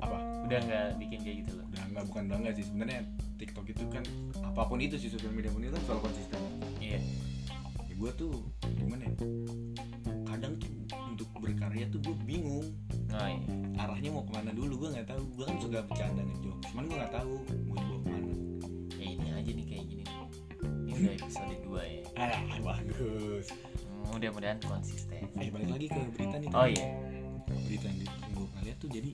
apa? 0.00 0.18
Udah 0.46 0.58
nggak 0.64 0.86
bikin 0.98 1.18
kayak 1.22 1.36
gitu 1.46 1.52
loh? 1.58 1.66
Udah 1.70 1.84
nggak 1.94 2.04
bukan 2.10 2.24
bangga 2.28 2.50
sih. 2.56 2.64
Sebenarnya 2.66 3.00
TikTok 3.38 3.66
itu 3.70 3.84
kan 3.90 4.04
apa 4.42 4.62
pun 4.66 4.78
itu 4.82 4.96
sih 5.00 5.08
sosial 5.08 5.32
media 5.32 5.50
pun 5.52 5.62
itu 5.64 5.72
kan 5.72 5.82
selalu 5.88 6.00
konsisten. 6.10 6.40
Iya. 6.82 7.00
Ya 7.88 7.94
gue 7.94 8.10
tuh 8.16 8.32
gimana 8.76 9.02
ya? 9.06 9.14
Kadang 10.26 10.52
tuh 10.56 10.70
untuk 11.10 11.28
berkarya 11.38 11.84
tuh 11.90 12.00
gue 12.02 12.16
bingung. 12.26 12.66
Oh 13.10 13.28
iya. 13.28 13.42
Arahnya 13.80 14.10
mau 14.14 14.24
ke 14.26 14.32
mana 14.34 14.50
dulu? 14.54 14.86
Gue 14.86 14.88
nggak 14.94 15.08
tahu. 15.10 15.22
Gue 15.34 15.44
kan 15.48 15.56
suka 15.58 15.80
bercanda 15.84 16.22
ngejok 16.22 16.56
cuman 16.70 16.82
gue 16.86 16.96
nggak 16.96 17.14
tahu 17.14 17.32
mau 17.66 17.76
dibawa 17.78 17.98
ke 18.00 18.08
mana. 18.10 18.34
Ya 19.00 19.06
ini 19.06 19.28
aja 19.32 19.50
nih 19.50 19.66
kayak 19.66 19.84
gini. 19.88 20.04
Ini 20.60 20.92
udah 20.92 21.12
episode 21.16 21.58
2 21.64 21.80
ya. 21.80 22.02
Ah 22.20 22.58
bagus. 22.60 23.46
Mudah-mudahan 24.10 24.58
konsisten. 24.66 25.22
Eh 25.38 25.48
balik 25.48 25.70
lagi 25.70 25.86
ke 25.88 26.00
berita 26.14 26.36
nih. 26.42 26.50
Oh 26.52 26.66
iya. 26.66 26.86
Berita 27.46 27.86
yang 27.90 27.98
lihat 28.64 28.76
tuh 28.80 28.90
jadi 28.92 29.10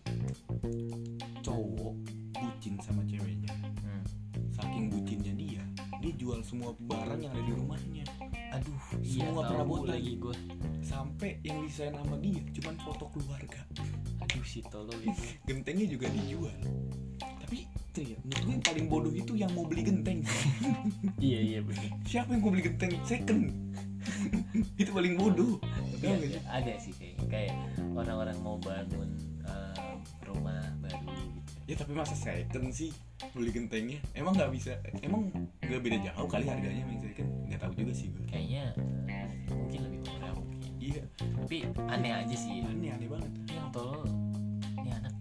cowok 1.42 1.94
bucin 2.36 2.74
sama 2.82 3.02
ceweknya. 3.06 3.52
Hmm. 3.82 4.04
saking 4.52 4.88
bucinnya 4.88 5.32
dia 5.36 5.62
dia 6.00 6.12
jual 6.16 6.40
semua 6.44 6.70
barang 6.86 7.18
yang 7.18 7.32
ada 7.32 7.42
di 7.44 7.52
rumahnya. 7.56 8.04
Aduh 8.54 8.82
iya 9.02 9.26
Semua 9.26 9.42
perabotan. 9.48 9.98
lagi 9.98 10.12
gue 10.16 10.36
sampai 10.80 11.30
yang 11.42 11.66
desain 11.66 11.92
sama 11.92 12.16
dia 12.22 12.42
cuman 12.60 12.74
foto 12.80 13.04
keluarga. 13.10 13.60
Aduh 14.22 14.44
si 14.46 14.62
tolol 14.70 15.00
itu 15.08 15.24
gentengnya 15.44 15.86
juga 15.90 16.06
dijual. 16.12 16.56
Tapi 17.20 17.66
tuh 17.90 18.04
ya 18.06 18.16
menurut 18.22 18.42
gue 18.44 18.52
yang 18.54 18.64
paling 18.64 18.86
bodoh 18.86 19.12
itu 19.14 19.32
yang 19.34 19.50
mau 19.56 19.64
beli 19.66 19.82
genteng. 19.82 20.20
Iya 21.16 21.40
iya 21.40 21.60
bener. 21.64 21.90
Siapa 22.04 22.36
yang 22.36 22.42
mau 22.44 22.52
beli 22.52 22.64
genteng? 22.68 22.92
Second. 23.02 23.50
Itu 24.80 24.90
paling 24.94 25.16
bodoh. 25.18 25.58
Nggak 25.98 26.44
ada, 26.46 26.76
sih? 26.78 26.92
kayak 27.26 27.56
orang-orang 27.96 28.36
mau 28.44 28.60
bangun 28.60 29.10
ya 31.66 31.74
tapi 31.74 31.92
masa 31.92 32.14
second 32.14 32.70
sih 32.70 32.94
beli 33.34 33.50
gentengnya? 33.50 33.98
Emang 34.14 34.38
nggak 34.38 34.50
bisa 34.54 34.78
emang 35.02 35.34
nggak 35.58 35.82
beda 35.82 35.98
jauh 36.10 36.28
kali 36.30 36.46
harganya 36.46 36.86
yang 36.86 37.02
second? 37.02 37.28
Nggak 37.50 37.60
tahu 37.60 37.72
juga 37.74 37.92
sih 37.92 38.06
gue 38.08 38.24
kayaknya 38.30 38.64
eh, 39.10 39.26
mungkin 39.50 39.80
lebih 39.82 40.00
murah 40.06 40.32
mungkin. 40.32 40.70
Iya. 40.78 41.02
Tapi 41.18 41.56
aneh 41.90 42.12
aja 42.14 42.36
sih. 42.38 42.62
Aneh 42.62 42.90
aneh 42.94 43.08
banget. 43.10 43.32
Yang 43.50 43.68
tolol 43.74 44.02
ini 44.78 44.90
anak. 44.94 45.14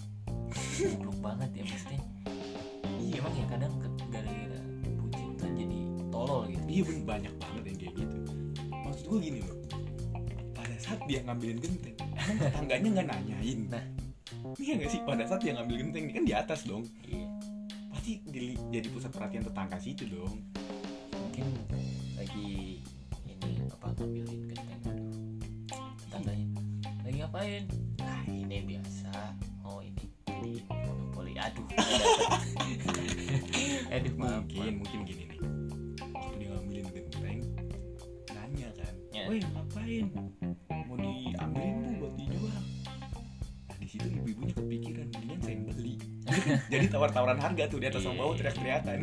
Goblok 0.75 1.17
banget 1.23 1.49
ya 1.51 1.63
maksudnya. 1.65 2.01
Iya 2.95 3.15
emang 3.17 3.33
ya 3.33 3.45
kadang 3.49 3.73
ke- 3.81 4.09
gara-gara 4.13 4.61
bucin 5.01 5.27
tuh 5.33 5.49
jadi 5.49 5.79
tolol 6.13 6.41
gitu. 6.53 6.63
Iya 6.69 6.81
bener 6.85 7.03
banyak 7.09 7.33
banget 7.41 7.63
yang 7.65 7.77
kayak 7.81 7.93
gitu. 7.97 8.17
Maksud 8.69 9.05
gue 9.09 9.19
gini 9.19 9.39
loh. 9.41 9.57
Pada 10.53 10.75
saat 10.77 11.01
dia 11.09 11.25
ngambilin 11.25 11.57
genteng 11.57 11.95
emang 11.97 12.37
tetangganya 12.45 12.89
nggak 13.01 13.07
nanyain. 13.09 13.59
Nah. 13.65 13.85
Iya 14.57 14.73
nggak 14.77 14.91
sih? 14.91 15.01
Pada 15.05 15.23
saat 15.29 15.41
dia 15.45 15.53
ngambil 15.53 15.75
genteng 15.85 16.05
kan 16.09 16.25
di 16.25 16.33
atas 16.33 16.65
dong. 16.65 16.83
Iya. 17.05 17.27
Pasti 17.93 18.21
dili- 18.25 18.59
jadi 18.73 18.87
pusat 18.89 19.13
perhatian 19.13 19.45
tetangga 19.45 19.77
situ 19.77 20.09
dong. 20.09 20.41
Mungkin 21.13 21.45
lagi 22.17 22.81
ini 23.29 23.51
apa 23.69 23.87
ngambilin 23.93 24.41
genteng 24.49 24.81
aduh. 24.89 25.09
Tetangganya 26.09 26.47
lagi 27.05 27.17
ngapain? 27.21 27.63
Nah 28.01 28.21
ini 28.25 28.57
biasa. 28.65 29.13
Oh 29.61 29.79
ini 29.81 30.05
di 30.25 30.53
monopoli. 30.69 31.37
Aduh. 31.37 31.65
Aduh 33.95 34.13
maaf 34.17 34.43
mungkin 34.49 34.73
mungkin 34.81 34.99
gini 35.05 35.23
nih. 35.29 35.39
Waktu 36.13 36.33
dia 36.41 36.47
ngambilin 36.49 36.87
genteng 36.89 37.39
nanya 38.33 38.69
kan. 38.73 38.93
Ya. 39.13 39.23
ngapain 39.29 40.05
jadi 46.71 46.85
tawar-tawaran 46.87 47.37
harga 47.37 47.63
tuh 47.67 47.79
di 47.79 47.87
atas 47.87 48.01
sama 48.01 48.15
bawah 48.17 48.33
Iya. 48.33 48.39
teriak-teriakan. 48.41 48.99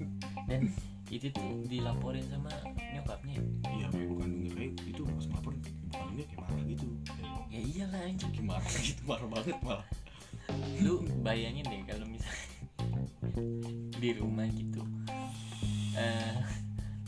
dan 0.48 0.60
itu 1.06 1.26
tuh 1.30 1.62
dilaporin 1.64 2.26
sama 2.26 2.50
nyokapnya. 2.92 3.38
Iya 3.68 3.86
ibu 3.94 4.14
kandungnya. 4.16 4.50
Kayak 4.52 4.72
itu 4.84 5.02
pas 5.02 5.26
lapor 5.30 5.52
ibu 5.52 5.68
kandungnya 5.88 6.24
kayak 6.24 6.40
marah 6.42 6.62
gitu. 6.64 6.86
Ya 7.46 7.60
iyalah 7.62 8.00
anjing. 8.02 8.30
Kayak 8.30 8.46
marah 8.48 8.74
gitu 8.80 9.00
marah 9.04 9.28
banget 9.30 9.56
malah. 9.60 9.86
Lu 10.78 10.94
bayangin 11.20 11.64
deh 11.64 11.82
kalau 11.84 12.06
misalnya 12.06 12.44
di 14.02 14.10
rumah 14.12 14.46
gitu 14.46 14.82
eh 15.96 16.36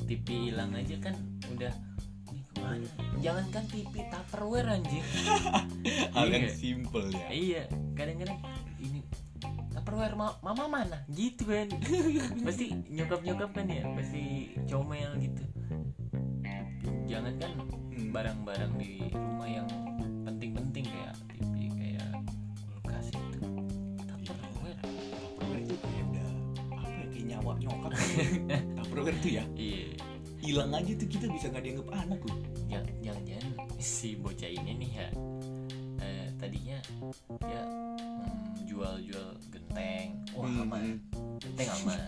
TV 0.08 0.26
hilang 0.48 0.72
aja 0.72 0.96
kan 0.98 1.12
udah 1.46 1.68
gimana 2.24 2.88
jangankan 3.20 3.64
TV 3.68 3.92
Tupperware 4.08 4.68
anjir 4.72 5.04
hal 6.10 6.26
yang 6.26 6.48
Iya. 6.48 6.52
simple 6.52 7.06
ya. 7.12 7.26
Iya 7.28 7.62
kadang-kadang 7.92 8.40
Tupperware 9.98 10.14
ma- 10.14 10.38
mama 10.46 10.64
mana? 10.70 11.02
Gitu 11.10 11.42
kan. 11.42 11.66
Pasti 12.46 12.70
nyokap 12.86 13.18
nyokap 13.18 13.50
kan 13.50 13.66
ya 13.66 13.82
pasti 13.98 14.54
comel 14.70 15.10
gitu. 15.18 15.42
Jangan 17.10 17.34
kan 17.42 17.52
Hmm. 17.98 18.14
barang-barang 18.14 18.78
di 18.78 19.10
rumah 19.10 19.50
yang 19.50 19.66
penting-penting 20.22 20.86
kayak 20.86 21.18
TV 21.34 21.50
kayak 21.74 22.14
kulkas 22.70 23.10
itu. 23.10 23.38
Tupperware 24.22 24.78
Tupperware 25.34 25.62
itu 25.66 25.74
kayak 25.74 26.04
udah 26.06 26.28
apa 26.78 26.86
ya 26.94 27.06
kayak 27.10 27.26
nyawa 27.26 27.52
nyokap? 27.58 27.90
Tupperware 28.78 29.18
tuh 29.18 29.32
ya? 29.34 29.44
Iya. 29.58 29.82
Hilang 30.38 30.70
aja 30.70 30.92
tuh 30.94 31.08
kita 31.10 31.26
bisa 31.26 31.50
nggak 31.50 31.64
dianggap 31.66 31.88
anak 31.98 32.20
loh 32.22 32.38
jangan-jangan 32.70 33.44
si 33.76 34.14
bocah 34.14 34.46
ini 34.46 34.72
nih 34.78 34.90
ya 34.94 35.08
eh, 35.98 36.26
tadinya 36.38 36.78
ya 37.42 37.62
mm, 37.66 38.64
jual-jual 38.64 39.28
genteng 39.78 40.10
wah 40.34 40.46
Hmm. 40.46 40.62
aman. 40.64 40.84
genteng 41.38 41.68
aman. 41.82 41.98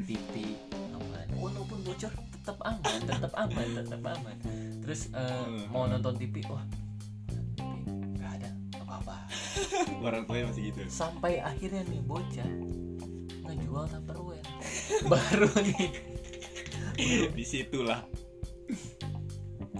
TV 0.00 0.34
aman. 0.96 1.26
Walaupun 1.36 1.78
bocor. 1.84 2.12
Tetap 2.40 2.56
aman 2.64 2.98
tetap 3.04 3.32
aman 3.36 3.66
tetap 3.76 4.00
aman. 4.02 4.36
Terus 4.80 5.12
Hmm. 5.12 5.68
mau 5.68 5.84
nonton 5.84 6.16
TV 6.16 6.40
wah 6.48 6.64
nggak 8.16 8.32
ada. 8.40 8.50
Apa-apa. 8.80 9.16
Orang 10.06 10.24
tua 10.24 10.48
masih 10.48 10.72
gitu. 10.72 10.80
Sampai 10.88 11.38
akhirnya 11.38 11.84
nih 11.84 12.00
bocah 12.00 12.48
ngejual 13.44 13.84
tupperware. 13.88 14.46
Baru 15.12 15.48
nih. 15.60 15.88
Di 17.32 17.44
situlah 17.44 18.04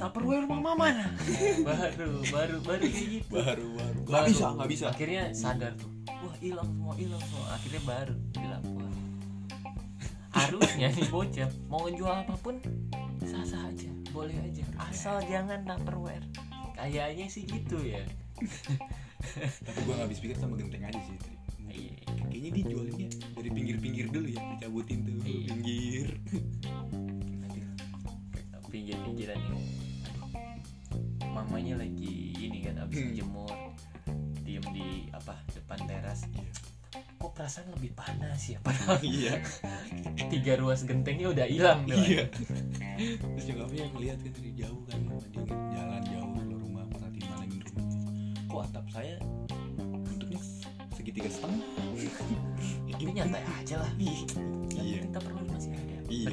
tupperware 0.01 0.47
mama 0.49 0.73
mana? 0.73 1.07
Baru 1.69 2.25
baru 2.25 2.57
baru 2.65 2.85
kayak 2.89 3.09
gitu. 3.21 3.29
Baru 3.29 3.67
baru. 3.77 4.01
Baru. 4.09 4.27
bisa 4.33 4.47
nggak 4.57 4.69
bisa. 4.73 4.85
Akhirnya 4.89 5.23
sadar 5.37 5.77
tuh. 5.77 5.93
Wah 6.09 6.37
hilang 6.41 6.69
semua 6.73 6.95
hilang 6.97 7.23
semua. 7.29 7.47
Akhirnya 7.53 7.83
baru 7.85 8.15
bilang 8.33 8.63
wah 8.81 8.89
harusnya 10.31 10.89
nih 10.95 11.11
bocah 11.11 11.51
mau 11.67 11.83
ngejual 11.85 12.15
apa 12.23 12.35
pun 12.39 12.55
sah 13.27 13.45
sah 13.45 13.67
aja 13.69 13.91
boleh 14.11 14.35
aja. 14.41 14.65
Asal 14.89 15.21
jangan 15.29 15.69
tupperware. 15.69 16.25
Kayaknya 16.75 17.27
sih 17.29 17.45
gitu 17.45 17.77
ya. 17.85 18.01
Tapi 19.69 19.79
gue 19.85 19.93
nggak 19.93 20.07
habis 20.09 20.19
pikir 20.25 20.37
sama 20.41 20.57
genteng 20.57 20.81
aja 20.87 21.01
sih. 21.05 21.19
Iya. 21.71 21.95
kayaknya 22.27 22.51
dia 22.51 22.65
jualnya 22.67 23.09
dari 23.39 23.51
pinggir-pinggir 23.55 24.07
dulu 24.11 24.27
ya 24.27 24.43
dicabutin 24.57 25.07
tuh 25.07 25.23
Iya. 25.23 25.47
pinggir. 25.55 26.09
Pinggir-pinggiran 28.71 29.39
ini 29.39 29.47
aduh 29.51 29.90
mamanya 31.41 31.75
lagi 31.77 32.15
ini 32.37 32.59
kan 32.61 32.77
abis 32.81 33.01
Hmm. 33.01 33.15
jemur 33.15 33.55
diem 34.41 34.65
di 34.71 34.89
apa 35.11 35.35
depan 35.51 35.79
teras 35.85 36.27
Iya. 36.29 36.51
kok 37.17 37.31
perasaan 37.33 37.69
lebih 37.73 37.93
panas 37.95 38.41
ya? 38.45 38.59
Padahal 38.61 38.99
iya. 39.07 39.39
tiga 40.27 40.57
ruas 40.57 40.83
gentengnya 40.83 41.29
udah 41.29 41.47
hilang 41.47 41.85
tuh. 41.85 41.97
iya. 41.97 42.25
Terus 43.15 43.45
nyokapnya 43.47 43.85
ngeliat 43.91 44.19
kan 44.19 44.33
dari 44.33 44.51
jauh 44.55 44.83
kan 44.85 45.01
dia 45.31 45.43
jalan 45.71 46.03
jauh 46.03 46.29
keluar 46.35 46.59
rumah 46.59 46.85
perhatiin 46.89 47.27
malingin 47.29 47.63
rumahnya 47.63 48.41
kok 48.43 48.61
atap 48.67 48.87
saya 48.91 49.15
bentuknya 50.05 50.41
segitiga 50.91 51.29
setengah? 51.31 51.61
Tapi 52.91 53.11
nyantai 53.11 53.43
aja 53.55 53.77
lah. 53.79 53.91
Iya. 53.97 54.21
Iya. 54.71 54.99
penting 55.01 55.13
tupperware 55.13 55.49
masih 55.49 55.73
ada. 55.73 55.97
Iya. 56.07 56.29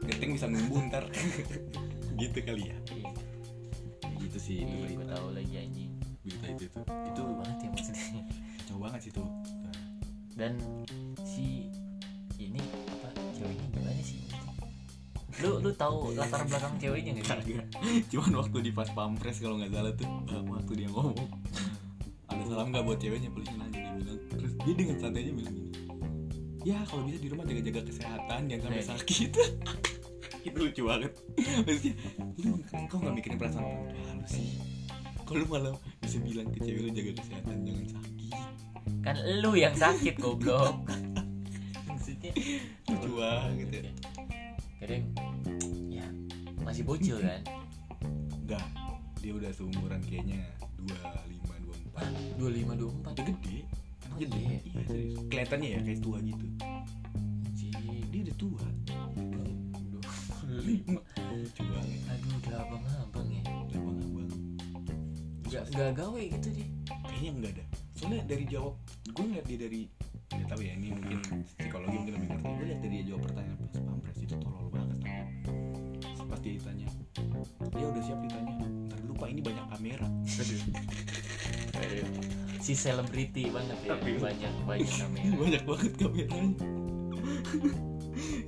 genteng 0.00 0.30
bisa 0.32 0.46
numbuh 0.46 0.80
ntar. 0.88 1.04
Gitu 2.16 2.38
kali 2.40 2.68
ya. 2.68 2.76
Iya. 2.88 3.08
gitu 3.08 3.19
sih 4.50 4.56
itu 4.58 4.66
Iya, 4.66 4.74
gue 4.74 4.82
berita 4.82 5.04
tahu 5.14 5.26
lagi 5.30 5.54
anjing. 5.54 5.90
Berita 6.26 6.46
itu 6.50 6.62
itu. 6.66 6.80
Itu 6.82 7.20
banget 7.38 7.56
ya 7.62 7.68
maksudnya. 7.70 8.22
Kacau 8.58 8.76
banget 8.82 9.00
sih 9.06 9.12
tuh 9.14 9.28
dan 10.40 10.56
si 11.20 11.68
ini 12.40 12.64
apa 12.88 13.12
ceweknya 13.36 13.66
gimana 13.76 14.00
sih? 14.00 14.24
Lu 15.44 15.60
lu 15.60 15.70
tahu 15.76 16.16
latar 16.16 16.48
belakang 16.48 16.80
ceweknya 16.80 17.20
nggak 17.20 17.44
sih? 17.44 17.60
Cuman 18.08 18.40
waktu 18.40 18.56
di 18.64 18.72
pas 18.72 18.88
pampres 18.88 19.36
kalau 19.36 19.60
nggak 19.60 19.68
salah 19.68 19.92
tuh 19.92 20.08
waktu 20.48 20.72
dia 20.80 20.88
ngomong. 20.88 21.28
Ada 22.32 22.42
salam 22.48 22.72
nggak 22.72 22.84
buat 22.88 22.98
ceweknya? 23.04 23.28
Polisi 23.28 23.52
nanya 23.52 23.76
dia 23.76 23.92
bilang. 24.00 24.18
Terus 24.32 24.52
dia 24.64 24.74
dengan 24.80 24.96
santainya 24.96 25.32
bilang 25.36 25.54
gini. 25.60 25.70
Ya 26.64 26.78
kalau 26.88 27.04
bisa 27.04 27.20
di 27.20 27.28
rumah 27.28 27.44
jaga-jaga 27.44 27.80
kesehatan 27.84 28.40
jangan 28.48 28.64
sampai 28.64 28.84
sakit 28.96 29.30
itu 30.44 30.58
lucu 30.58 30.82
banget. 30.86 31.12
Maksudnya 31.36 31.94
lu 32.40 32.56
kau 32.88 32.98
nggak 33.00 33.14
mikirin 33.16 33.36
perasaan 33.36 33.64
orang 33.64 33.86
tua 33.92 34.12
lu 34.16 34.26
sih? 34.28 34.48
Kalau 35.24 35.38
lu 35.42 35.46
malah 35.46 35.74
bisa 36.02 36.16
bilang 36.18 36.48
ke 36.50 36.58
cewek 36.64 36.80
lu 36.82 36.90
jaga 36.90 37.12
kesehatan 37.22 37.56
jangan 37.62 37.86
sakit? 37.94 38.32
Kan 39.04 39.16
lu 39.44 39.50
yang 39.54 39.74
sakit 39.76 40.14
goblok. 40.18 40.76
Maksudnya 41.86 42.32
lucu 42.88 43.10
banget 43.14 43.68
ya. 43.70 43.82
Kadang 44.80 45.04
ya 45.92 46.06
masih 46.64 46.82
bocil 46.82 47.20
kan? 47.20 47.40
Enggak 48.46 48.66
dia 49.20 49.32
udah 49.36 49.50
seumuran 49.52 50.00
kayaknya 50.00 50.40
25 50.80 51.92
24 52.00 52.40
dua 52.40 52.50
lima 52.50 52.72
dua 52.72 52.90
empat? 52.90 53.12
Udah 53.20 53.26
gede. 53.36 53.58
Oh, 54.10 54.16
gede? 54.16 54.40
iya. 54.40 54.58
iya 54.64 54.82
serius. 54.88 55.20
Kelihatannya 55.28 55.68
ya 55.76 55.80
kayak 55.84 56.00
tua 56.00 56.18
gitu 56.24 56.46
lucu 60.70 61.62
banget 61.66 62.00
aduh 62.06 62.32
udah 62.38 62.58
abang 62.62 62.84
abang 63.02 63.28
ya. 63.28 63.42
Udah 63.42 63.78
abang 63.78 63.98
abang 63.98 64.28
gak 65.50 65.64
gak 65.74 65.90
gawe 65.98 66.22
gitu 66.22 66.48
dia 66.54 66.68
kayaknya 67.02 67.30
enggak 67.34 67.52
ada. 67.58 67.64
Soalnya 67.98 68.22
dari 68.24 68.44
jawab 68.46 68.74
gue 69.10 69.24
ngeliat 69.26 69.46
dia 69.50 69.58
dari 69.58 69.80
nggak 70.30 70.46
tahu 70.46 70.60
ya 70.62 70.72
ini 70.78 70.88
mungkin 70.94 71.18
psikologi 71.58 71.96
mungkin 71.98 72.14
lebih 72.14 72.28
ngerti. 72.30 72.48
Gue 72.54 72.66
liat 72.70 72.80
dari 72.80 72.94
dia 72.94 73.04
jawab 73.10 73.22
pertanyaan 73.26 73.58
pas 73.58 73.74
pampres 73.82 74.18
itu 74.22 74.34
tolol 74.38 74.66
banget 74.70 74.98
tau. 75.02 75.26
Pas 76.30 76.38
dia 76.38 76.52
ditanya 76.54 76.86
dia 77.70 77.86
udah 77.90 78.02
siap 78.02 78.18
ditanya 78.22 78.52
ntar 78.86 78.98
dulu 79.02 79.14
pak 79.18 79.28
ini 79.30 79.40
banyak 79.42 79.66
kamera. 79.74 80.06
Si 82.60 82.76
selebriti 82.76 83.48
banget 83.48 83.72
ya 83.82 83.96
Tapi- 83.96 84.20
banyak 84.20 84.52
banyak 84.68 84.92
namanya 85.00 85.30
banyak 85.42 85.62
banget 85.64 85.92
kameranya. 85.96 86.44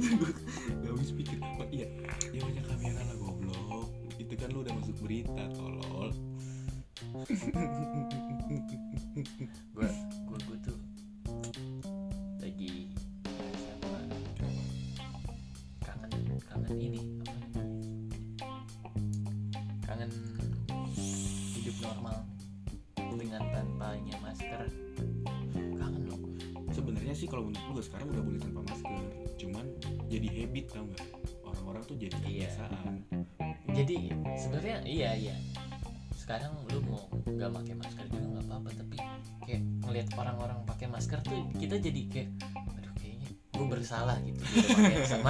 Gue 0.02 0.84
gak 0.84 0.92
habis 0.92 1.10
pikir. 1.16 1.38
Oh, 1.40 1.66
iya 1.72 1.86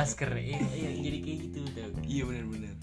masker. 0.02 0.30
Iya, 0.34 0.58
iya 0.74 0.90
jadi 0.98 1.18
kayak 1.22 1.38
gitu 1.46 1.58
tuh 1.70 2.02
iya 2.10 2.22
bener-bener 2.26 2.74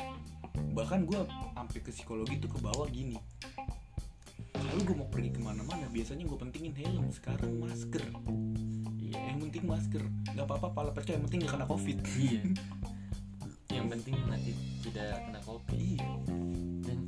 bahkan 0.74 1.04
gue 1.04 1.20
sampai 1.56 1.80
ke 1.84 1.92
psikologi 1.92 2.40
tuh 2.40 2.50
ke 2.52 2.60
bawah 2.64 2.88
gini. 2.88 3.20
Kalau 4.56 4.82
gue 4.86 4.96
mau 4.96 5.10
pergi 5.12 5.36
ke 5.36 5.42
mana-mana 5.44 5.92
biasanya 5.92 6.24
gue 6.24 6.38
pentingin 6.40 6.74
helm. 6.78 7.10
Sekarang 7.12 7.60
masker. 7.60 8.04
Iya 8.96 9.20
yang 9.34 9.40
penting 9.44 9.64
masker. 9.68 10.04
Nggak 10.36 10.46
apa-apa 10.46 10.68
pala 10.72 10.92
pecah 10.96 11.20
yang 11.20 11.28
penting 11.28 11.44
gak 11.44 11.60
kena 11.60 11.68
covid. 11.68 11.98
Iya. 12.16 12.42
Yang 13.70 13.86
penting 13.96 14.16
nanti 14.26 14.52
tidak 14.82 15.14
kena 15.30 15.40
kopi 15.46 15.94
iya. 15.94 16.10
Dan 16.82 17.00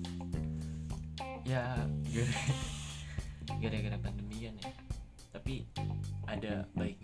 ya 1.42 1.64
gara- 2.06 2.46
gara-gara 3.66 3.98
pandemi 3.98 4.46
kan 4.46 4.56
ya. 4.62 4.70
Tapi 5.34 5.66
ada 6.30 6.70
baiknya 6.78 7.01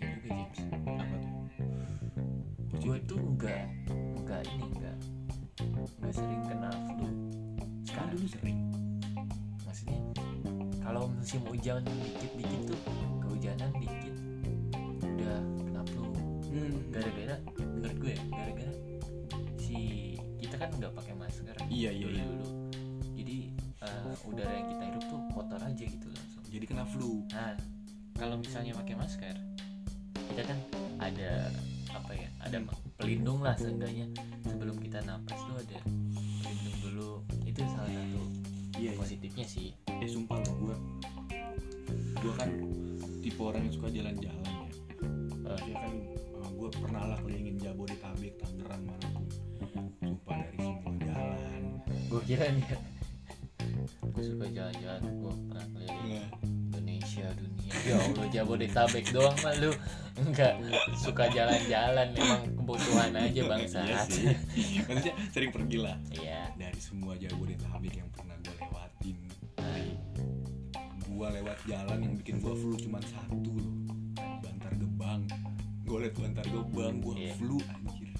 gue 2.78 2.96
tuh 3.04 3.18
enggak 3.18 3.64
enggak 3.90 4.42
ini 4.54 4.64
enggak 4.70 4.96
enggak 5.98 6.12
sering 6.14 6.42
kena 6.46 6.70
flu. 6.70 7.08
Sekarang 7.82 8.10
dulu 8.14 8.28
sering. 8.30 8.58
Maksudnya 9.66 10.00
kalau 10.82 11.02
musim 11.10 11.40
hujan 11.50 11.82
dikit-dikit 11.84 12.60
tuh 12.70 12.80
kehujanan 13.24 13.70
dikit 13.82 14.14
udah 15.04 15.38
kena 15.62 15.82
flu. 15.90 16.04
Hmm. 16.48 16.74
gara-gara 16.88 17.36
menurut 17.60 17.96
gue 18.00 18.12
ya, 18.16 18.22
gara-gara 18.32 18.74
si 19.60 19.78
kita 20.40 20.56
kan 20.56 20.72
nggak 20.80 20.92
pakai 20.96 21.14
masker 21.14 21.54
iya 21.68 21.92
iya 21.92 22.08
dulu 22.08 22.16
iya. 22.16 22.24
dulu 22.24 22.48
jadi 23.14 23.36
eh, 23.84 24.26
udara 24.26 24.52
yang 24.56 24.68
kita 24.72 24.84
hirup 24.88 25.04
tuh 25.06 25.20
kotor 25.36 25.60
aja 25.60 25.84
gitu 25.84 26.06
langsung. 26.08 26.42
Jadi 26.48 26.64
kena 26.64 26.84
flu. 26.88 27.22
Nah 27.36 27.54
kalau 28.16 28.40
misalnya 28.40 28.72
pakai 28.74 28.96
masker 28.98 29.36
kita 30.32 30.42
kan 30.42 30.58
ada 30.98 31.52
ada 32.42 32.58
pelindung 32.98 33.42
lah 33.42 33.54
seenggaknya. 33.58 34.06
Sebelum 34.46 34.76
kita 34.78 35.02
napas 35.04 35.38
tuh 35.46 35.56
ada 35.58 35.78
pelindung 36.42 36.78
dulu. 36.82 37.10
Itu 37.44 37.62
salah 37.74 37.90
satu 37.90 38.22
iya 38.78 38.92
iya. 38.94 38.98
positifnya 38.98 39.46
sih. 39.46 39.74
Eh 39.86 40.08
sumpah 40.08 40.38
lo 40.42 40.52
gue 40.58 40.76
gue 42.18 42.32
kan 42.34 42.50
tipe 43.22 43.40
orang 43.42 43.62
yang 43.66 43.74
suka 43.74 43.88
jalan-jalan 43.90 44.44
ya. 44.46 44.70
Eh, 45.48 45.60
ya 45.72 45.76
kan 45.78 45.92
gue 46.58 46.70
pernah 46.74 47.02
lah 47.14 47.18
kelilingin 47.22 47.56
Jabodetabek 47.62 48.34
Tangerang 48.42 48.82
mana 48.82 49.06
pun 49.14 49.24
sumpah 50.02 50.36
dari 50.42 50.58
semua 50.58 50.92
jalan. 51.02 51.62
Gue 52.10 52.22
kira 52.26 52.46
nih 52.50 52.66
gue 54.14 54.24
suka 54.24 54.46
jalan-jalan 54.50 55.02
gue 55.06 55.34
pernah 55.46 55.64
keliling. 55.74 56.06
Nggak. 56.08 56.57
Indonesia 57.18 57.30
dunia. 57.34 57.72
Ya 57.84 57.96
Allah 57.98 58.26
Jabodetabek 58.32 59.04
doang 59.12 59.36
mah 59.42 59.54
lu. 59.58 59.72
Enggak 60.18 60.54
suka 60.98 61.30
jalan-jalan 61.30 62.10
memang 62.10 62.42
kebutuhan 62.58 63.12
aja 63.14 63.42
bangsa 63.46 63.78
iya 63.86 63.98
sih. 64.06 64.26
Maksudnya 64.88 65.14
sering 65.30 65.50
pergi 65.54 65.78
lah 65.78 65.96
iya. 66.10 66.50
Dari 66.54 66.80
semua 66.82 67.14
Jabodetabek 67.14 67.94
yang 67.94 68.10
pernah 68.10 68.34
gue 68.42 68.54
lewatin. 68.56 69.16
Dari 69.54 69.90
gue 70.98 71.26
lewat 71.38 71.58
jalan 71.66 71.98
yang 72.02 72.14
bikin 72.18 72.36
gue 72.38 72.54
flu 72.54 72.74
cuma 72.78 72.98
satu 73.02 73.36
loh. 73.52 73.70
Bantar 74.42 74.72
Gebang. 74.74 75.22
Gue 75.86 75.98
liat 76.06 76.14
Bantar 76.18 76.46
Gebang 76.46 76.94
gue 76.98 77.14
Iya. 77.14 77.34
flu 77.38 77.56
anjir. 77.62 78.10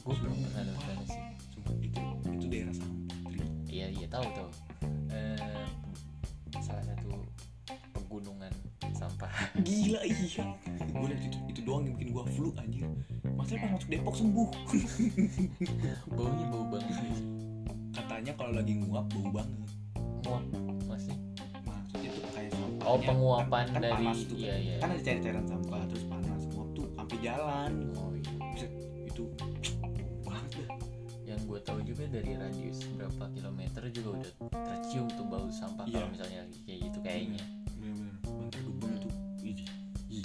Gue 0.00 0.14
belum 0.16 0.36
pernah 0.48 0.62
lewat 0.64 0.80
sana 0.80 1.04
sih. 1.08 1.22
Sumpah 1.52 1.74
itu 1.76 2.02
itu 2.32 2.46
daerah 2.48 2.74
sampah 2.74 3.00
iya 3.72 3.88
iya 3.88 4.04
tahu 4.06 4.28
tahu. 4.32 4.50
Eh, 5.08 5.64
salah 6.60 6.84
satu 6.84 7.08
pegunungan 8.12 8.52
sampah. 8.92 9.32
Gila 9.64 10.04
iya. 10.04 10.44
Gue 10.92 11.06
liat 11.08 11.22
itu 11.24 11.36
itu 11.48 11.60
doang 11.64 11.88
yang 11.88 11.96
bikin 11.96 12.12
gue 12.12 12.24
flu 12.36 12.52
anjir. 12.60 12.84
Masalahnya 13.24 13.64
pas 13.64 13.70
masuk 13.72 13.88
Depok 13.88 14.14
sembuh. 14.14 14.48
Baunya 16.16 16.46
bau 16.52 16.64
banget 16.68 17.16
katanya 17.92 18.32
kalau 18.36 18.52
lagi 18.52 18.72
nguap 18.78 19.08
bau 19.08 19.28
banget. 19.32 19.70
Muap 20.28 20.44
masih. 20.84 21.16
Maksudnya 21.64 22.10
tuh 22.12 22.22
kayak 22.30 22.50
sampahnya 22.52 22.84
Oh, 22.84 22.98
penguapan 23.00 23.64
kan, 23.64 23.72
kan 23.72 23.80
dari- 23.80 24.04
panas 24.04 24.20
tuh, 24.22 24.36
iya, 24.36 24.52
kan. 24.52 24.60
iya. 24.60 24.74
kan 24.76 24.88
ada 24.92 25.00
cairan-cairan 25.00 25.46
sampah 25.46 25.80
terus 25.88 26.04
panas 26.04 26.42
nguap 26.52 26.68
tuh 26.76 26.86
sampai 26.92 27.16
jalan. 27.18 27.70
Oh 27.96 28.12
iya. 28.12 28.66
Itu 29.08 29.22
banget 30.20 30.68
yang 31.24 31.40
gue 31.42 31.60
tahu 31.64 31.80
juga 31.80 32.04
dari 32.06 32.36
radius 32.36 32.84
berapa 32.92 33.24
kilometer 33.32 33.82
juga 33.88 34.08
udah 34.20 34.32
tercium 34.52 35.08
tuh 35.08 35.24
bau 35.24 35.48
sampah 35.48 35.88
Iya. 35.88 35.96
kalau 35.96 36.08
misalnya 36.12 36.40
kayak 36.62 36.78
gitu 36.82 36.98
kayaknya 37.00 37.40
bantar 38.24 38.60
gebang 38.60 38.94
tuh. 38.98 39.12
Ih 39.40 39.58
ih. 40.10 40.24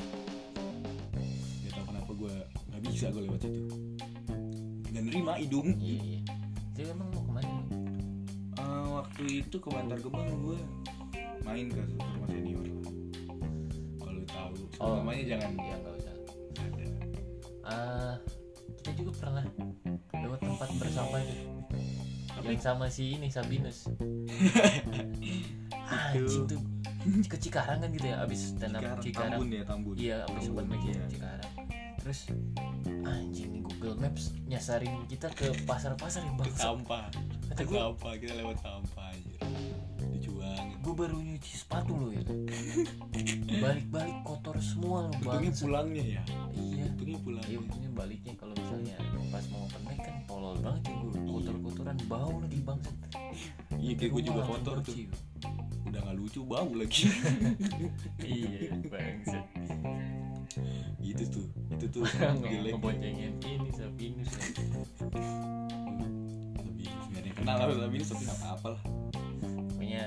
Gak 1.63 1.71
tau 1.73 1.83
kenapa 1.85 2.11
gue 2.13 2.33
nggak 2.69 2.81
bisa 2.85 3.05
gue 3.09 3.21
lewat 3.25 3.39
situ. 3.41 3.61
Gak 4.87 5.01
nerima 5.03 5.33
hidung. 5.37 5.67
Iya 5.77 5.97
iya. 5.99 6.19
Itu 6.73 6.79
emang 6.87 7.09
mau 7.11 7.21
ke 7.21 7.31
mana 7.31 7.49
lu? 7.49 7.63
Eh, 8.57 8.85
waktu 8.91 9.23
itu 9.41 9.55
ke 9.57 9.67
Bantar 9.67 9.97
Gebang 9.97 10.29
gue 10.41 10.59
main 11.41 11.67
ke 11.67 11.81
rumah 11.81 12.27
senior. 12.27 12.65
Kalau 13.97 14.21
tahu 14.25 14.53
Oh. 14.77 15.01
namanya 15.01 15.23
jangan. 15.35 15.51
Ya 15.57 15.75
nggak 15.77 15.93
usah. 15.95 16.15
Ada. 16.57 16.85
Ah 17.63 18.13
kita 18.77 18.89
juga 18.95 19.11
pernah 19.17 19.45
lewat 20.13 20.39
tempat 20.39 20.69
bersampah 20.77 21.21
itu 21.21 21.35
yang 22.37 22.61
sama 22.61 22.85
si 22.87 23.17
ini 23.17 23.27
Sabinus. 23.27 23.89
Anjing 25.87 26.45
tuh 26.47 26.61
ke 27.31 27.37
Cikarang 27.39 27.79
kan 27.83 27.89
gitu 27.91 28.07
ya 28.07 28.17
abis 28.23 28.55
stand 28.55 28.75
up 28.75 28.81
Cikarang, 28.81 29.03
Cikarang. 29.03 29.31
Tambun 29.39 29.47
ya 29.49 29.63
Tambun. 29.63 29.95
Iya 29.97 30.17
abis 30.27 30.43
open 30.51 30.65
mic 30.67 30.81
iya. 30.83 31.05
Cikarang. 31.07 31.51
Terus 31.97 32.19
anjing 33.03 33.49
nih 33.51 33.61
Google 33.67 33.95
Maps 33.99 34.23
nyasarin 34.47 34.93
kita 35.11 35.27
ke 35.31 35.51
pasar-pasar 35.67 36.23
yang 36.23 36.39
ke 36.39 36.47
bangsa 36.47 36.71
sampah 36.71 37.07
kata 37.51 37.61
gue 37.67 37.79
sampah 37.79 38.13
kita 38.15 38.33
lewat 38.39 38.57
sampah 38.63 39.07
aja 39.11 39.35
dijuangin. 40.13 40.77
gue 40.79 40.93
baru 40.95 41.17
nyuci 41.19 41.53
sepatu 41.57 41.91
lo 41.99 42.07
ya. 42.15 42.23
Balik-balik 43.59 44.17
kotor 44.23 44.55
semua 44.63 45.07
lo 45.07 45.13
untungnya 45.19 45.51
pulangnya 45.51 46.03
ya? 46.19 46.23
Iya. 46.55 46.85
Untungnya 46.95 47.19
pulangnya. 47.21 47.49
Iya 47.51 47.59
untungnya 47.59 47.91
baliknya. 47.91 48.33
Kalau 48.39 48.53
misalnya 48.55 48.95
pas 49.27 49.45
mau 49.51 49.67
open 49.67 49.81
mic 49.83 49.99
kan 49.99 50.15
tolol 50.25 50.55
banget 50.63 50.81
ya 50.87 50.95
gue 50.95 51.11
kotor-kotoran 51.27 51.97
bau 52.07 52.35
lagi 52.39 52.59
bangsat. 52.63 52.95
Iya 53.75 53.93
kayak 53.99 54.11
gue 54.15 54.23
juga 54.23 54.41
kotor 54.47 54.77
tuh. 54.79 54.95
Udah 55.97 56.13
gak 56.13 56.17
lucu 56.21 56.45
bau 56.45 56.69
lagi. 56.77 57.09
Iya 58.21 58.69
bangsat. 58.85 59.45
Gitu 61.01 61.23
tuh 61.25 61.49
itu 61.73 61.85
tuh 61.89 62.05
nggak 62.37 62.77
ngeboncengin 62.77 63.33
ini 63.41 63.69
Sabinus 63.73 64.29
tapi 66.57 66.83
nggak 66.85 67.17
ada 67.17 67.25
yang 67.25 67.37
kenal 67.37 67.55
lah 67.57 67.77
tapi 67.81 67.95
ini 67.97 68.05
tapi 68.05 68.23
nggak 68.29 68.39
apa-apa 68.45 68.67
lah. 68.77 68.81
Pokoknya 69.73 70.03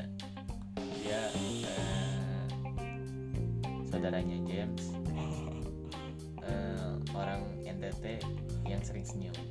dia 0.78 1.20
eh, 1.34 2.46
saudaranya 3.90 4.38
James. 4.46 4.94
Eh, 6.38 6.90
orang 7.18 7.42
NTT 7.66 8.22
yang 8.70 8.78
sering 8.86 9.02
senyum. 9.02 9.34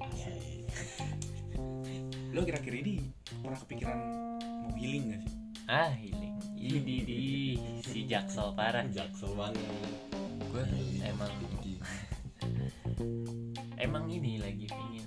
Lo 2.31 2.47
kira-kira 2.47 2.79
ini 2.79 3.11
pernah 3.43 3.59
kepikiran 3.59 3.99
mau 4.63 4.71
healing 4.79 5.11
gak 5.11 5.27
sih 5.27 5.38
ah 5.69 5.93
healing 5.93 6.33
ini 6.57 7.05
di 7.05 7.21
si 7.85 8.01
jaksel 8.09 8.57
parah. 8.57 8.89
Jaksel 8.89 9.37
banget. 9.37 9.69
Gue 10.49 10.65
emang 11.05 11.29
emang 13.85 14.09
ini 14.09 14.41
lagi 14.41 14.65
pengen 14.65 15.05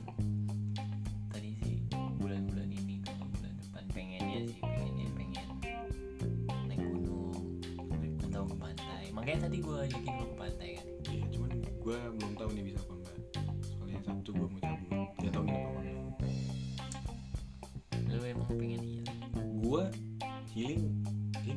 tadi 1.35 1.51
sih 1.67 1.83
bulan-bulan 1.91 2.71
ini 2.71 3.03
kalau 3.03 3.27
bulan 3.27 3.53
depan 3.59 3.85
pengennya 3.91 4.55
sih 4.55 4.63
pengennya 4.63 5.11
pengen 5.19 5.47
naik 6.71 6.79
gunung 6.79 7.59
atau 8.23 8.47
ke 8.47 8.55
pantai. 8.55 9.11
Makanya 9.11 9.51
tadi 9.51 9.59
gue 9.59 9.77
ajakin 9.83 10.15
lo 10.15 10.25
ke 10.31 10.37
pantai 10.39 10.69
kan? 10.79 10.87
Iya 11.11 11.27
cuman 11.35 11.51
gue 11.59 11.99
belum 12.23 12.32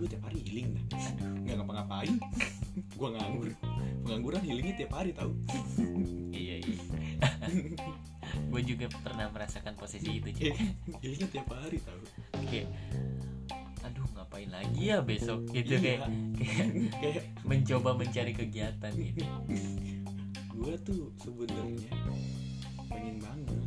tiap 0.07 0.23
hari 0.25 0.39
healing 0.41 0.67
dah 0.73 0.85
nggak 1.45 1.55
ngapa-ngapain. 1.57 2.15
Gue 2.95 3.09
nganggur. 3.11 3.49
Pengangguran 4.03 4.41
healingnya 4.41 4.75
tiap 4.77 4.91
hari 4.93 5.11
tau. 5.11 5.31
Iya 6.29 6.55
iya. 6.61 6.77
Gue 8.51 8.61
juga 8.61 8.89
pernah 8.99 9.29
merasakan 9.29 9.73
posisi 9.75 10.19
itu 10.19 10.29
cuy 10.31 10.51
healingnya 10.99 11.27
tiap 11.29 11.49
hari 11.51 11.77
tau. 11.79 12.01
Kayak 12.45 12.67
aduh 13.81 14.05
ngapain 14.17 14.49
lagi 14.49 14.81
ya 14.89 14.97
besok? 14.99 15.45
Gitu 15.49 15.77
Iya. 15.77 15.81
kayak 15.81 15.99
kayak 16.35 16.67
kayak 17.01 17.23
mencoba 17.43 17.93
mencari 17.93 18.33
kegiatan 18.33 18.91
gitu. 18.91 19.23
Gue 20.49 20.73
tuh 20.81 21.11
sebenarnya 21.19 21.91
pengen 22.87 23.17
banget. 23.19 23.61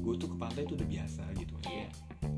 Gue 0.00 0.14
tuh 0.16 0.28
ke 0.28 0.36
pantai 0.36 0.62
tuh 0.64 0.76
udah 0.76 0.88
biasa 0.88 1.22
gitu 1.34 1.54
Iya. 1.64 1.88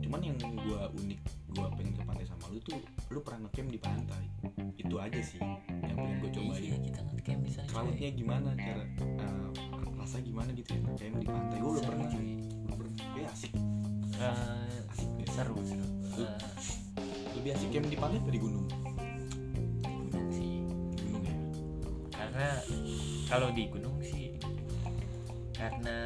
cuman 0.06 0.22
yang 0.22 0.38
gue 0.38 0.80
unik 1.02 1.20
gue 1.50 1.66
pengen 1.74 1.92
ke 1.92 2.02
pantai 2.04 2.22
sama 2.22 2.35
lu 2.50 2.58
tuh 2.62 2.78
lu 3.10 3.20
pernah 3.22 3.46
ngecamp 3.46 3.68
di 3.70 3.80
pantai. 3.80 4.22
Itu 4.78 4.96
aja 5.02 5.20
sih 5.20 5.40
yang 5.42 5.96
pengen 5.96 6.16
gue 6.22 6.30
iya 6.30 6.36
cobain. 6.38 6.82
kita 6.86 7.00
ngecamp 7.02 7.40
bisa 7.42 7.60
crowdnya 7.66 8.10
gimana 8.14 8.48
cara 8.54 8.84
eh, 9.02 9.48
rasa 9.98 10.16
gimana 10.22 10.50
gitu 10.54 10.70
ya 10.74 10.80
ngecamp 10.86 11.16
di 11.18 11.28
pantai. 11.28 11.56
Gue 11.58 11.70
udah 11.74 11.84
pernah 11.84 12.06
cuy. 12.10 12.30
kayak 13.16 13.30
asik. 13.32 13.52
Eh, 14.16 14.90
asik 14.92 15.10
deh. 15.18 15.28
seru 15.32 15.56
seru. 15.66 15.86
Eh, 16.22 16.38
lebih 17.40 17.50
asik 17.56 17.68
camp 17.74 17.86
di 17.90 17.96
pantai 17.98 18.18
di 18.30 18.40
gunung? 18.40 18.66
Gunung 19.82 20.28
sih. 20.30 20.62
Di 20.94 21.02
gunung 21.10 21.24
ya? 21.24 21.36
Karena 22.14 22.46
kalau 23.26 23.48
di 23.50 23.64
gunung 23.66 23.98
sih 24.00 24.38
karena 25.56 25.98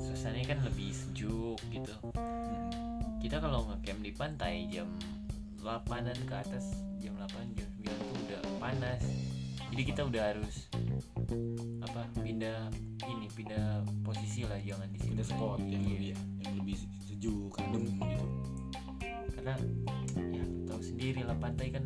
suasananya 0.00 0.56
kan 0.56 0.58
lebih 0.64 0.88
sejuk 0.88 1.60
gitu 1.68 1.94
kita 3.26 3.42
kalau 3.42 3.66
ngecamp 3.66 4.06
di 4.06 4.14
pantai 4.14 4.70
jam 4.70 4.86
8an 5.58 6.14
ke 6.30 6.34
atas 6.46 6.78
jam 7.02 7.10
8 7.18 7.58
jam 7.58 7.66
9 7.82 7.90
tuh 7.90 8.16
udah 8.22 8.40
panas. 8.62 9.02
Jadi 9.66 9.82
kita 9.82 10.06
udah 10.06 10.22
harus 10.30 10.70
apa 11.82 12.06
pindah 12.22 12.70
ini 13.02 13.26
pindah 13.34 13.82
posisi 14.06 14.46
lah 14.46 14.62
jangan 14.62 14.86
di 14.94 15.02
pindah 15.02 15.26
spot 15.26 15.58
yang 15.66 15.82
Iya. 15.82 15.90
lebih 15.90 16.10
yang 16.38 16.54
lebih 16.62 16.76
sejuk 17.02 17.50
adem 17.58 17.98
gitu. 17.98 18.26
Karena 19.34 19.54
ya 20.30 20.44
tahu 20.70 20.80
sendiri 20.86 21.26
lah 21.26 21.34
pantai 21.42 21.74
kan 21.74 21.82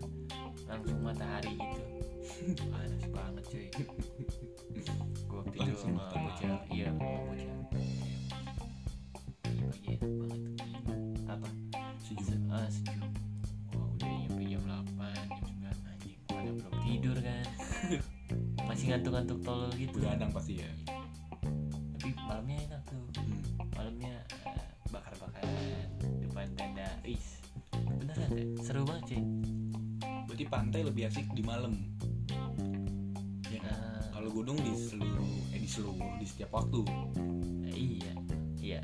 langsung 0.69 1.01
matahari 1.01 1.57
gitu. 1.57 1.81
Panas 2.69 3.05
banget 3.09 3.45
cuy. 3.49 3.67
Gua 5.25 5.41
waktu 5.41 5.57
itu 5.57 5.73
sama 5.73 6.05
bocah 6.13 6.69
tolol 19.51 19.71
gitu. 19.75 19.99
begadang 19.99 20.31
pasti 20.31 20.53
ya. 20.63 20.71
Tapi 21.99 22.09
malamnya 22.15 22.57
enak 22.71 22.83
tuh. 22.87 23.05
Hmm. 23.19 23.43
malamnya 23.75 24.15
eh, 24.47 24.63
bakar-bakaran 24.93 25.57
depan 26.21 26.47
tenda 26.53 26.89
is 27.09 27.41
beneran 27.73 28.29
deh 28.37 28.47
seru 28.61 28.85
banget 28.85 29.17
sih 29.17 29.23
berarti 30.29 30.45
pantai 30.47 30.81
lebih 30.87 31.11
asik 31.11 31.27
di 31.35 31.43
malam. 31.43 31.75
Ya 33.51 33.59
kan? 33.67 33.75
Ah. 33.75 34.07
kalau 34.15 34.31
gunung 34.31 34.59
di 34.63 34.73
seluruh 34.79 35.33
eh 35.51 35.59
di 35.59 35.67
seluruh 35.67 35.99
di 36.21 36.27
setiap 36.29 36.55
waktu. 36.55 36.87
Eh, 37.67 37.75
iya. 37.99 38.13
Iya. 38.61 38.81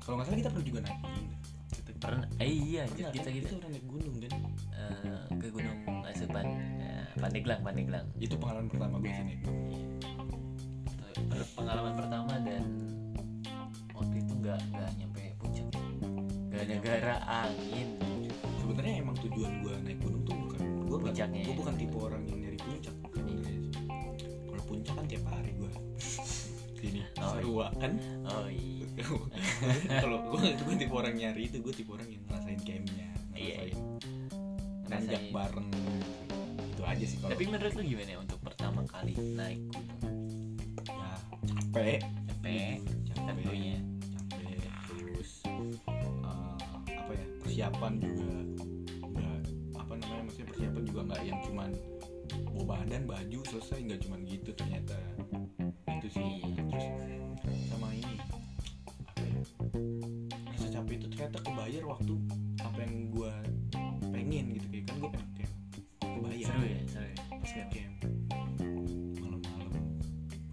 Kalau 0.00 0.16
nggak 0.16 0.26
salah 0.32 0.38
kita 0.40 0.50
pernah 0.54 0.66
juga 0.66 0.80
naik 0.86 0.98
gunung 1.04 1.28
kita 1.68 1.90
pernah? 2.00 2.28
Eh 2.40 2.48
iya 2.48 2.82
pernah 2.88 3.10
kita 3.12 3.28
kan? 3.28 3.28
kita 3.28 3.28
kita 3.28 3.56
pernah 3.58 3.72
naik 3.74 3.86
gunung 3.90 4.16
kan? 4.22 4.32
Eh, 4.72 5.24
ke 5.36 5.46
gunung 5.52 5.78
Asupan 6.08 6.46
eh, 6.56 7.04
Pandeglang 7.18 7.60
Pandeglang. 7.60 8.06
Itu 8.16 8.34
pengalaman 8.40 8.70
pertama 8.72 8.96
gue 9.02 9.12
sih 9.12 9.24
naik 9.26 9.40
gunung 9.44 9.87
pengalaman 11.52 11.94
pertama 11.94 12.34
dan 12.40 12.62
waktu 13.92 14.14
itu 14.18 14.32
nggak 14.34 14.58
nggak 14.70 14.88
nyampe 14.96 15.22
puncak 15.36 15.66
gara-gara 16.48 17.16
angin. 17.26 17.88
Sebenarnya 18.58 18.94
emang 19.00 19.16
tujuan 19.18 19.52
gue 19.60 19.74
naik 19.82 19.98
gunung 19.98 20.22
tuh 20.22 20.34
bukan 20.36 20.58
gue 20.84 20.96
bukan 20.98 21.12
gue 21.14 21.24
ya. 21.40 21.54
bukan 21.54 21.74
tipe 21.76 21.96
orang 21.96 22.22
yang 22.24 22.38
nyari 22.40 22.58
puncak 22.58 22.94
sebenarnya 22.94 23.36
sih. 23.44 23.72
kalau 24.44 24.62
puncak 24.64 24.94
kan 24.94 25.04
tiap 25.06 25.24
hari 25.28 25.50
gue 25.54 25.70
sini 26.78 27.00
Oh, 27.18 27.30
seru 27.34 27.52
kan? 27.74 27.92
Oh 28.24 28.46
iya. 28.46 28.86
Kalau 30.02 30.18
gue 30.30 30.42
itu 30.48 30.62
gue 30.62 30.76
tipe 30.76 30.94
orang 30.94 31.14
nyari 31.14 31.42
itu 31.46 31.58
gue 31.58 31.72
tipe 31.72 31.90
orang 31.90 32.06
yang 32.06 32.22
ngerasain 32.24 32.60
campnya 32.60 33.08
Iya, 33.32 33.56
ngerasain 33.66 33.76
nanjak 34.88 35.20
Ngerasain. 35.20 35.32
bareng 35.32 35.68
itu 36.68 36.82
aja 36.82 37.04
sih 37.04 37.18
kalau 37.18 37.30
tapi 37.34 37.44
menurut 37.44 37.72
lu 37.74 37.82
gimana 37.84 38.08
ya 38.08 38.18
untuk 38.18 38.38
pertama 38.40 38.80
kali 38.86 39.12
naik 39.34 39.60
gunung 39.68 39.97
selesai 53.58 53.90
nggak 53.90 54.00
cuman 54.06 54.20
gitu 54.22 54.50
ternyata. 54.54 54.94
Itu 55.98 56.08
sih. 56.14 56.46
Terus 56.46 56.86
sama 57.66 57.90
ini 57.90 58.14
apa 59.02 59.22
ya? 59.26 59.34
Rasa 60.54 60.66
capek 60.78 60.94
itu 61.02 61.06
ternyata 61.10 61.42
kebayar 61.42 61.82
waktu 61.90 62.14
apa 62.62 62.78
yang 62.86 63.10
gua 63.10 63.34
pengen 64.14 64.54
gitu 64.54 64.66
kayak 64.70 64.84
kan 64.86 64.96
gue 65.02 65.10
pengen 65.10 65.30
camp 65.34 65.54
kebayar. 65.98 66.46
Seru 66.46 66.62
ya 66.70 66.80
seru 66.86 67.06
ya. 67.10 67.16
Pas 67.18 67.52
camp 67.74 67.94
malam-malam 69.18 69.72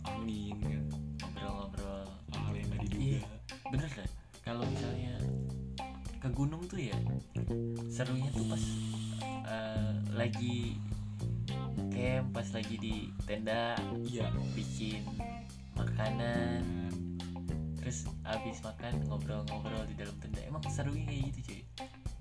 angin 0.09 0.57
kan. 0.65 0.83
Ngobrol-ngobrol. 1.21 2.09
Hal 2.33 2.53
yang 2.57 2.67
nggak 2.73 2.81
diduga. 2.89 3.05
Iya. 3.05 3.21
bener 3.69 3.89
kan 3.93 4.09
kalau 4.41 4.65
misalnya 4.65 5.13
ke 6.17 6.29
gunung 6.33 6.65
tuh 6.65 6.81
ya 6.81 6.97
serunya 7.85 8.33
tuh 8.33 8.49
pas 8.49 8.63
eh, 9.45 9.93
lagi 10.17 10.64
lagi 12.55 12.79
di 12.79 12.95
tenda 13.27 13.75
iya. 14.07 14.31
bikin 14.55 15.03
makanan 15.75 16.63
terus 17.75 18.07
abis 18.23 18.63
makan 18.63 19.03
ngobrol-ngobrol 19.11 19.83
di 19.91 19.95
dalam 19.99 20.15
tenda. 20.23 20.39
Emang 20.47 20.63
serunya 20.71 21.03
kayak 21.03 21.21
gitu 21.35 21.39
cuy. 21.51 21.61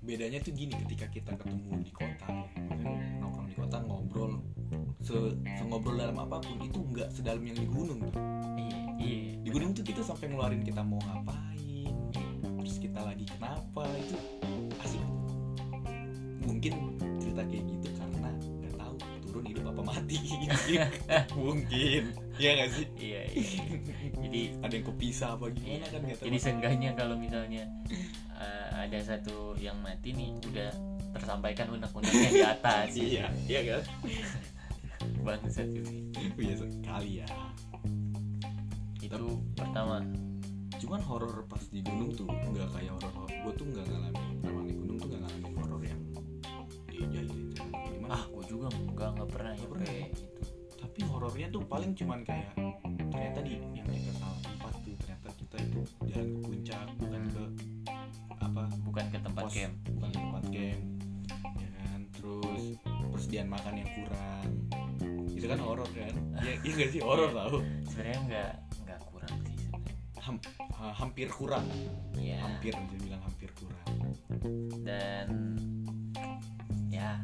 Bedanya 0.03 0.37
tuh 0.43 0.53
gini 0.53 0.75
ketika 0.85 1.07
kita 1.07 1.31
ketemu 1.39 1.81
di 1.81 1.91
kota 1.95 2.29
nongkrong 3.23 3.47
di 3.47 3.55
kota 3.55 3.77
ngobrol 3.81 4.43
se, 5.01 5.15
ngobrol 5.65 5.95
dalam 5.95 6.19
apa 6.19 6.43
pun 6.43 6.59
itu 6.61 6.83
nggak 6.83 7.09
sedalam 7.15 7.41
yang 7.47 7.55
di 7.55 7.67
gunung 7.71 8.03
tuh. 8.11 8.13
Iya 8.59 8.79
iya. 8.99 9.19
Di 9.39 9.49
gunung 9.49 9.71
tuh 9.71 9.87
kita 9.87 10.03
sampai 10.03 10.35
ngeluarin 10.35 10.61
kita 10.67 10.83
mau 10.83 10.99
ngapain 10.99 11.44
mungkin. 21.39 22.03
Ya 22.35 22.49
nggak 22.59 22.69
sih? 22.71 22.85
Iya 22.99 23.21
iya. 23.31 23.63
Jadi 24.19 24.41
ada 24.59 24.73
yang 24.73 24.85
kepisah 24.85 25.29
apa 25.35 25.45
gimana? 25.49 25.85
Kan 25.87 26.01
nggak 26.03 26.17
tahu. 26.19 26.25
jadi 26.27 26.37
seenggaknya 26.37 26.89
kalau 26.93 27.15
misalnya 27.15 27.63
eh, 28.35 28.67
ada 28.75 28.99
satu 28.99 29.55
yang 29.55 29.77
mati 29.79 30.11
nih 30.11 30.35
udah 30.43 30.69
tersampaikan 31.15 31.71
unek-uneknya 31.71 32.29
di 32.29 32.43
atas. 32.43 32.87
Iya 32.99 33.25
iya 33.47 33.61
kan? 33.63 33.81
Bangsat 35.25 35.67
cuy 35.69 36.11
biasa 36.35 36.65
kali 36.83 37.23
ya. 37.23 37.27
Itu 38.99 39.39
pertama. 39.53 40.01
Cuman 40.75 41.01
horor 41.01 41.47
pas 41.47 41.63
di 41.71 41.79
gunung 41.79 42.11
tuh 42.11 42.27
nggak 42.27 42.67
kayak 42.73 42.91
horor 42.99 43.13
gue 43.31 43.53
tuh 43.55 43.65
nggak 43.69 43.85
ngalamin 43.85 44.11
pertama 44.35 44.59
di 44.65 44.73
gunung 44.75 44.97
tuh 44.97 45.07
nggak 45.07 45.21
ngalamin 45.23 45.53
horor 45.55 45.81
yang 45.81 46.01
gimana? 46.91 48.11
Ah 48.11 48.23
gue 48.27 48.43
juga 48.45 48.67
nggak 48.91 49.09
nggak 49.15 49.29
pernah 49.31 49.51
Nggak 49.53 49.61
nyampe. 49.63 49.71
pernah. 49.71 49.93
gitu 50.11 50.34
tapi 50.95 51.11
horornya 51.11 51.51
tuh 51.51 51.59
paling 51.67 51.91
cuman 51.91 52.23
kayak 52.23 52.55
ternyata 53.11 53.43
di 53.43 53.59
yang 53.75 53.83
kita 53.83 54.15
salah 54.15 54.39
tempat 54.39 54.71
tuh 54.79 54.95
ternyata 54.95 55.27
kita 55.35 55.55
itu 55.59 55.79
jalan 56.07 56.23
ke 56.31 56.39
puncak 56.39 56.87
bukan 56.95 57.21
ke 57.27 57.43
apa 58.39 58.61
bukan 58.79 59.05
ke 59.11 59.17
tempat 59.19 59.43
pos, 59.43 59.51
camp. 59.51 59.75
bukan 59.91 60.07
ke 60.07 60.19
tempat 60.23 60.43
camp 60.47 60.81
ya 61.59 61.69
kan? 61.75 61.99
Terus 62.15 62.63
persediaan 63.11 63.47
makan 63.51 63.73
yang 63.75 63.89
kurang. 63.91 64.47
Itu 65.35 65.45
kan 65.51 65.59
horor 65.59 65.89
kan? 65.91 66.15
Ya 66.39 66.53
iya 66.63 66.71
nggak 66.79 66.89
sih? 66.89 67.01
Horor 67.03 67.27
Iya. 67.27 67.39
tau. 67.43 67.57
Sebenarnya 67.91 68.19
nggak 68.23 68.51
nggak 68.87 68.99
kurang 69.11 69.35
sih 69.43 69.55
sebenarnya. 69.59 69.95
Ham- 70.23 70.43
ha- 70.79 70.95
hampir 70.95 71.27
kurang. 71.27 71.67
Iya. 72.15 72.39
hampir 72.39 72.71
bisa 72.71 72.95
bilang 73.03 73.19
hampir 73.19 73.51
kurang. 73.51 73.87
Dan 74.79 75.27
ya 76.87 77.19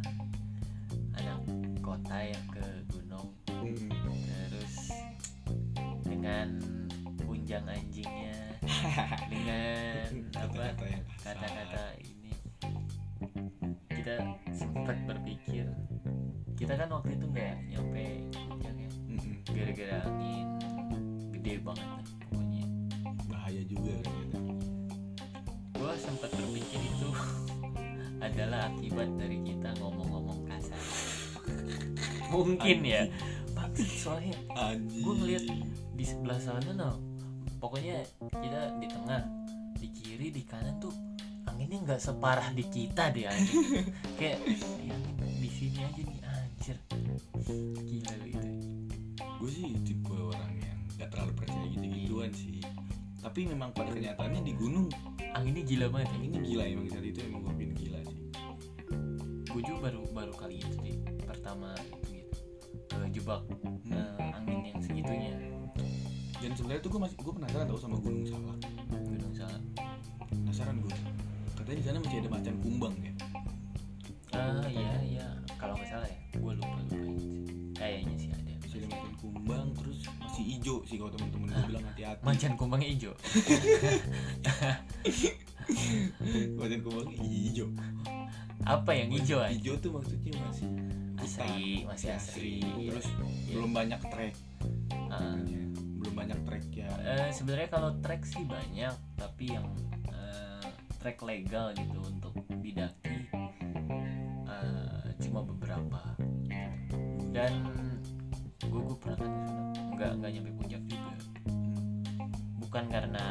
anak 1.15 1.39
kota 1.79 2.17
yang 2.19 2.45
ke 2.51 2.67
Hmm. 3.71 4.19
terus 4.51 4.75
dengan 6.03 6.47
punjang 7.23 7.63
anjingnya 7.63 8.35
dengan 9.31 10.27
apa 10.35 10.63
kata-kata 10.75 10.87
kasar. 11.23 11.31
kata-kata 11.39 11.83
ini 12.03 12.31
kita 13.87 14.15
sempat 14.51 14.97
berpikir 15.07 15.65
kita 16.59 16.73
kan 16.75 16.91
waktu 16.91 17.15
itu 17.15 17.25
nggak 17.31 17.55
nyampe 17.71 18.07
ya 18.59 18.71
Mm-mm. 19.07 19.35
gara-gara 19.55 19.97
angin 20.03 20.47
gede 21.39 21.53
banget 21.63 21.87
kan 21.87 22.05
pokoknya 22.27 22.65
bahaya 23.31 23.61
juga 23.65 23.93
ternyata 24.03 24.39
gue 25.79 25.93
sempat 25.95 26.29
berpikir 26.35 26.79
itu 26.83 27.09
adalah 28.27 28.67
akibat 28.67 29.09
dari 29.15 29.39
kita 29.47 29.69
ngomong-ngomong 29.79 30.43
kasar 30.45 30.81
mungkin 32.31 32.79
ya 32.85 33.03
Soalnya 33.77 34.35
anjing. 34.55 35.03
Gua 35.03 35.13
ngeliat 35.15 35.43
di 35.95 36.05
sebelah 36.05 36.39
sana 36.41 36.71
no 36.73 36.97
pokoknya 37.61 38.01
kita 38.33 38.61
di 38.81 38.87
tengah 38.89 39.21
di 39.77 39.87
kiri 39.93 40.33
di 40.33 40.41
kanan 40.41 40.81
tuh 40.81 40.93
anginnya 41.45 41.77
nggak 41.85 42.01
separah 42.01 42.49
di 42.57 42.65
kita 42.65 43.13
deh 43.13 43.29
anjir 43.29 43.85
kayak 44.17 44.41
"Ini 44.49 44.89
angin 44.89 45.15
di 45.37 45.49
sini 45.49 45.79
aja 45.85 46.01
nih 46.01 46.21
anjir. 46.25 46.77
Gila 47.85 48.13
gitu 48.25 48.49
gue 49.41 49.49
sih 49.49 49.73
tipe 49.81 50.13
orang 50.13 50.53
yang 50.53 50.77
gak 51.01 51.09
terlalu 51.17 51.33
percaya 51.33 51.65
gitu 51.65 51.81
gituan 51.81 52.29
sih. 52.29 52.61
Tapi 53.25 53.49
memang 53.49 53.73
pada 53.73 53.89
kenyataannya 53.89 54.45
di 54.45 54.53
gunung 54.53 54.85
anginnya 55.33 55.65
gila 55.65 55.89
banget 55.89 56.13
ya. 56.13 56.19
ini 56.29 56.37
gila 56.45 56.63
emang 56.69 56.87
saat 56.93 57.05
itu 57.09 57.19
emang 57.25 57.41
gue 57.49 57.73
gila 57.73 57.99
sih. 58.05 58.21
Gue 59.49 59.61
juga 59.65 59.89
baru 59.89 60.01
baru 60.13 60.33
kali 60.37 60.61
itu 60.61 60.75
sih 60.85 60.95
pertama 61.25 61.73
kejebak 62.91 63.41
Hmm. 63.81 63.93
eh, 63.93 64.35
angin 64.35 64.59
yang 64.67 64.79
segitunya. 64.79 65.35
Dan 66.37 66.51
sebenarnya 66.53 66.81
tuh 66.81 66.89
gue 66.89 67.01
masih 67.01 67.15
gue 67.15 67.33
penasaran 67.33 67.65
tau 67.65 67.77
sama 67.77 67.97
gunung 67.97 68.25
salak 68.25 68.57
gunung 68.89 69.33
salak 69.33 69.61
penasaran 70.27 70.75
gue 70.79 70.95
katanya 71.53 71.77
di 71.77 71.85
sana 71.85 71.97
masih 71.99 72.17
ada 72.17 72.29
macan 72.29 72.55
kumbang 72.59 72.95
ya? 72.97 73.13
Ah 74.31 74.65
iya 74.65 74.91
iya. 75.03 75.27
Kalau 75.55 75.77
nggak 75.77 75.85
salah 75.87 76.07
ya 76.07 76.17
gue 76.33 76.51
lupa 76.57 76.75
lupa 76.81 76.97
kayaknya 77.75 78.15
sih 78.17 78.29
ada. 78.31 78.51
Masih 78.57 78.77
ada 78.81 78.87
macan 78.89 79.13
kumbang 79.15 79.67
terus 79.75 79.97
masih 80.17 80.43
hijau 80.47 80.77
sih 80.83 80.95
kalau 80.97 81.11
temen-temen 81.11 81.47
gue 81.47 81.65
bilang 81.67 81.85
hati-hati. 81.85 82.21
macan 82.25 82.51
kumbangnya 82.55 82.89
hijau. 82.89 83.13
Macan 86.57 86.79
kumbang 86.81 87.09
hijau. 87.21 87.67
Apa 88.63 88.91
yang 88.93 89.09
hijau 89.13 89.39
hijau 89.45 89.75
tuh 89.77 89.91
maksudnya 89.93 90.33
masih 90.41 90.69
asri 91.21 91.85
masih 91.85 92.09
asri 92.11 92.55
terus 92.83 93.05
Iya. 93.05 93.17
belum 93.51 93.71
banyak 93.71 94.01
trek 94.03 94.35
Ah. 95.07 95.37
katanya. 95.37 95.61
belum 95.95 96.13
banyak 96.15 96.39
trek 96.43 96.65
ya 96.71 96.89
Eh, 96.99 97.29
sebenarnya 97.31 97.69
kalau 97.69 97.91
trek 97.99 98.21
sih 98.23 98.43
banyak 98.43 98.89
tapi 99.15 99.45
yang 99.51 99.67
eh, 100.07 100.65
trek 100.97 101.21
legal 101.21 101.71
gitu 101.71 101.99
untuk 101.99 102.33
didaki 102.55 103.29
eh, 104.45 105.05
cuma 105.19 105.41
beberapa 105.41 106.01
dan 107.29 107.53
gue 108.61 108.81
gue 108.81 108.97
pernah 108.97 109.17
kan 109.17 109.31
nggak 109.91 110.11
nggak 110.17 110.31
nyampe 110.31 110.51
puncak 110.55 110.81
juga 110.85 111.13
bukan 112.57 112.85
karena 112.87 113.25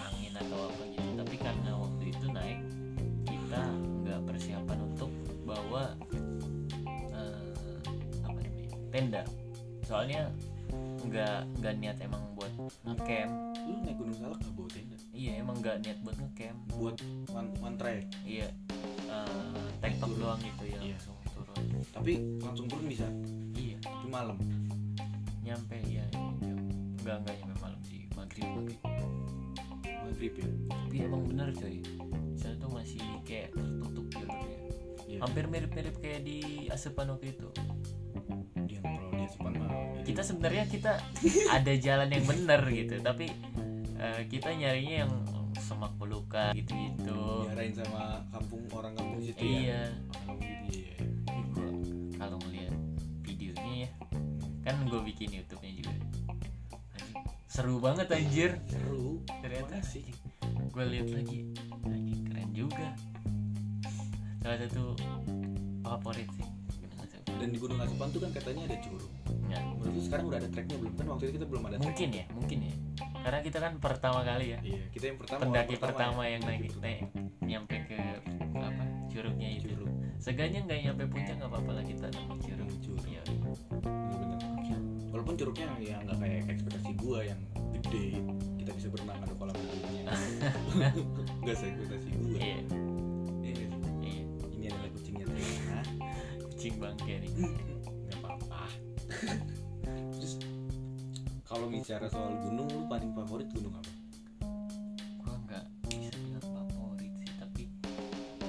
angin 0.00 0.34
atau 0.36 0.58
apa 0.66 0.82
gitu 0.88 1.08
tapi 1.16 1.36
karena 1.36 1.70
waktu 1.74 2.04
itu 2.06 2.26
naik 2.28 2.60
kita 3.24 3.62
nggak 4.00 4.20
persiapan 4.24 4.78
untuk 4.84 5.10
bawa 5.42 5.94
tenda 8.92 9.22
soalnya 9.82 10.28
nggak 11.02 11.38
nggak 11.58 11.74
niat 11.80 11.96
emang 12.00 12.22
buat 12.38 12.52
ngecamp. 12.86 13.32
Lu 13.62 13.74
naik 13.84 13.96
gunung 13.98 14.16
salak 14.16 14.38
gak 14.40 14.54
bawa 14.54 14.68
tenda? 14.70 14.96
Iya 15.12 15.32
emang 15.42 15.56
nggak 15.60 15.76
niat 15.84 15.98
buat 16.00 16.16
ngecamp. 16.16 16.58
Buat 16.72 16.96
one, 17.28 17.50
one 17.60 17.76
track? 17.76 18.04
Iya 18.24 18.48
tektok 19.82 20.08
Turun. 20.14 20.20
doang 20.22 20.40
gitu 20.40 20.64
ya 20.64 20.78
Iya. 20.80 20.96
langsung 20.96 21.18
turun. 21.26 21.64
Tapi 21.92 22.12
langsung 22.40 22.66
turun 22.70 22.86
bisa? 22.86 23.06
Iya. 23.52 23.76
Itu 23.82 24.06
malam? 24.08 24.38
Nyampe 25.42 25.76
ya 25.84 26.04
nggak 27.02 27.16
nggak 27.26 27.34
nyampe 27.42 27.56
malam 27.58 27.80
sih 27.82 28.06
maghrib 28.14 28.46
maghrib 28.46 28.78
maghrib 30.06 30.32
ya? 30.38 30.48
Tapi 30.70 30.96
emang 31.02 31.22
bener 31.26 31.48
coy. 31.52 31.82
Di 32.32 32.38
sana 32.38 32.54
tuh 32.56 32.70
masih 32.70 33.02
kayak 33.26 33.52
tertutup 33.52 34.06
jalurnya 34.08 34.58
Iya. 35.02 35.18
hampir 35.20 35.44
mirip-mirip 35.44 36.00
kayak 36.00 36.24
di 36.24 36.38
Asepan 36.72 37.12
waktu 37.12 37.36
itu 37.36 37.50
kita 40.12 40.28
sebenarnya 40.28 40.64
kita 40.68 40.92
ada 41.56 41.72
jalan 41.80 42.12
yang 42.12 42.24
bener 42.28 42.60
gitu 42.68 43.00
tapi 43.00 43.32
eh, 43.96 44.22
kita 44.28 44.52
nyarinya 44.52 45.08
yang 45.08 45.12
semak 45.56 45.88
belukar 45.96 46.52
gitu 46.52 46.68
gitu 46.68 47.48
diarahin 47.48 47.72
sama 47.72 48.20
kampung 48.28 48.60
orang 48.76 48.92
kampung 48.92 49.24
situ 49.24 49.40
ya? 49.40 49.48
Iya. 49.48 49.82
Gitu 50.36 50.68
iya. 50.68 50.96
Kalau 52.20 52.36
ngeliat 52.44 52.76
videonya 53.24 53.88
ya 53.88 53.90
kan 54.62 54.76
gue 54.84 55.00
bikin 55.00 55.32
YouTube-nya 55.32 55.72
juga. 55.80 55.96
Seru 57.50 57.82
banget 57.82 58.06
anjir. 58.12 58.60
Seru? 58.68 59.24
Ternyata 59.26 59.80
sih? 59.82 60.06
gue 60.72 60.84
lihat 60.86 61.08
lagi. 61.10 61.50
Anjing 61.88 62.20
keren 62.30 62.50
juga. 62.54 62.88
Salah 64.44 64.58
satu 64.60 64.94
favorit 65.82 66.28
sih. 66.36 66.48
Dan 67.42 67.48
di 67.50 67.58
gunung 67.58 67.80
asupan 67.82 68.08
tuh 68.14 68.22
kan 68.22 68.30
katanya 68.30 68.70
ada 68.70 68.76
curug 68.86 69.10
Ya, 69.92 70.00
menurut 70.00 70.08
lu 70.08 70.08
sekarang 70.08 70.24
udah 70.32 70.38
ada 70.40 70.48
treknya 70.48 70.76
belum? 70.80 70.92
Kan 70.96 71.06
waktu 71.12 71.22
itu 71.28 71.32
kita 71.36 71.46
belum 71.52 71.62
ada 71.68 71.76
track. 71.76 71.84
Mungkin 71.92 72.08
ya 72.16 72.24
mungkin 72.32 72.58
ya. 72.64 72.74
Karena 73.22 73.38
kita 73.44 73.58
kan 73.60 73.72
pertama 73.76 74.20
kali 74.24 74.46
ya. 74.48 74.58
Iya 74.64 74.82
kita 74.88 75.04
yang 75.12 75.18
pertama 75.20 75.40
pendaki 75.44 75.74
pertama 75.76 76.22
ya. 76.24 76.30
yang 76.32 76.42
naik 76.48 76.62
naik 76.80 77.04
nyampe 77.44 77.76
ke 77.92 78.00
apa 78.56 78.84
curugnya 79.12 79.48
itu 79.52 79.68
curug 79.76 79.92
Seenggaknya 80.16 80.60
nggak 80.64 80.78
nyampe 80.88 81.02
puncak 81.12 81.34
nggak 81.36 81.50
apa-apa 81.52 81.70
lah 81.76 81.84
kita 81.84 82.06
nemu 82.08 82.34
curug 82.40 82.70
curug. 82.80 83.04
Iya. 83.04 83.22
bener-bener 83.28 84.40
walaupun 85.12 85.34
curugnya 85.36 85.66
ya 85.76 85.96
nggak 86.08 86.16
kayak 86.24 86.40
ekspektasi 86.48 86.90
gua 86.96 87.18
yang 87.20 87.40
gede 87.76 88.06
kita 88.64 88.70
bisa 88.72 88.88
berenang 88.88 89.20
ada 89.20 89.34
kolam 89.36 89.52
renangnya. 89.52 90.04
Nggak 91.44 91.54
ekspektasi 91.60 92.08
gua. 92.16 92.38
Iya. 92.40 92.56
Iya 93.44 93.52
iya. 93.52 93.68
Ini 94.56 94.66
adalah 94.72 94.90
kucingnya 94.96 95.26
kucing 96.48 96.74
bangke 96.80 97.14
nih 97.20 97.32
kalau 101.52 101.68
bicara 101.68 102.08
soal 102.08 102.32
gunung 102.40 102.64
lu 102.72 102.88
paling 102.88 103.12
favorit 103.12 103.44
gunung 103.52 103.76
apa? 103.76 103.92
Gua 105.20 105.36
nggak 105.44 105.64
bisa 105.84 106.16
bilang 106.16 106.48
favorit 106.48 107.12
sih 107.20 107.28
tapi 107.36 107.62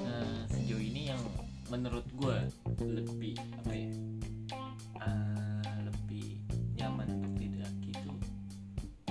eh, 0.00 0.40
sejauh 0.48 0.80
ini 0.80 1.12
yang 1.12 1.20
menurut 1.68 2.08
gua 2.16 2.40
lebih 2.80 3.36
apa 3.60 3.72
ya 3.76 3.92
ah, 5.04 5.84
lebih 5.84 6.40
nyaman 6.80 7.20
untuk 7.20 7.44
didaki 7.44 7.92
itu 7.92 8.12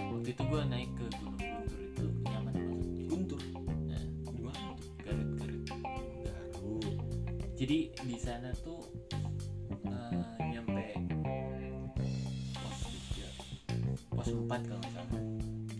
waktu 0.01 0.29
itu 0.33 0.41
gua 0.49 0.65
naik 0.65 0.89
ke 0.97 1.05
Gunung 1.21 1.37
Guntur 1.37 1.77
itu 1.85 2.05
nyaman 2.33 2.53
banget. 2.57 2.81
Guntur? 3.13 3.41
Nah, 3.61 4.03
di 4.33 4.41
mana 4.41 4.57
tuh? 4.73 4.89
Garut 5.05 5.29
Garut. 5.37 5.63
Garut 5.69 6.97
jadi 7.53 7.77
di 7.93 8.17
sana 8.17 8.49
tuh 8.65 8.89
eh, 9.85 10.17
nyampe 10.49 10.72
4 14.53 14.69
kalau 14.69 14.79
nggak 14.85 14.93
salah. 14.93 15.21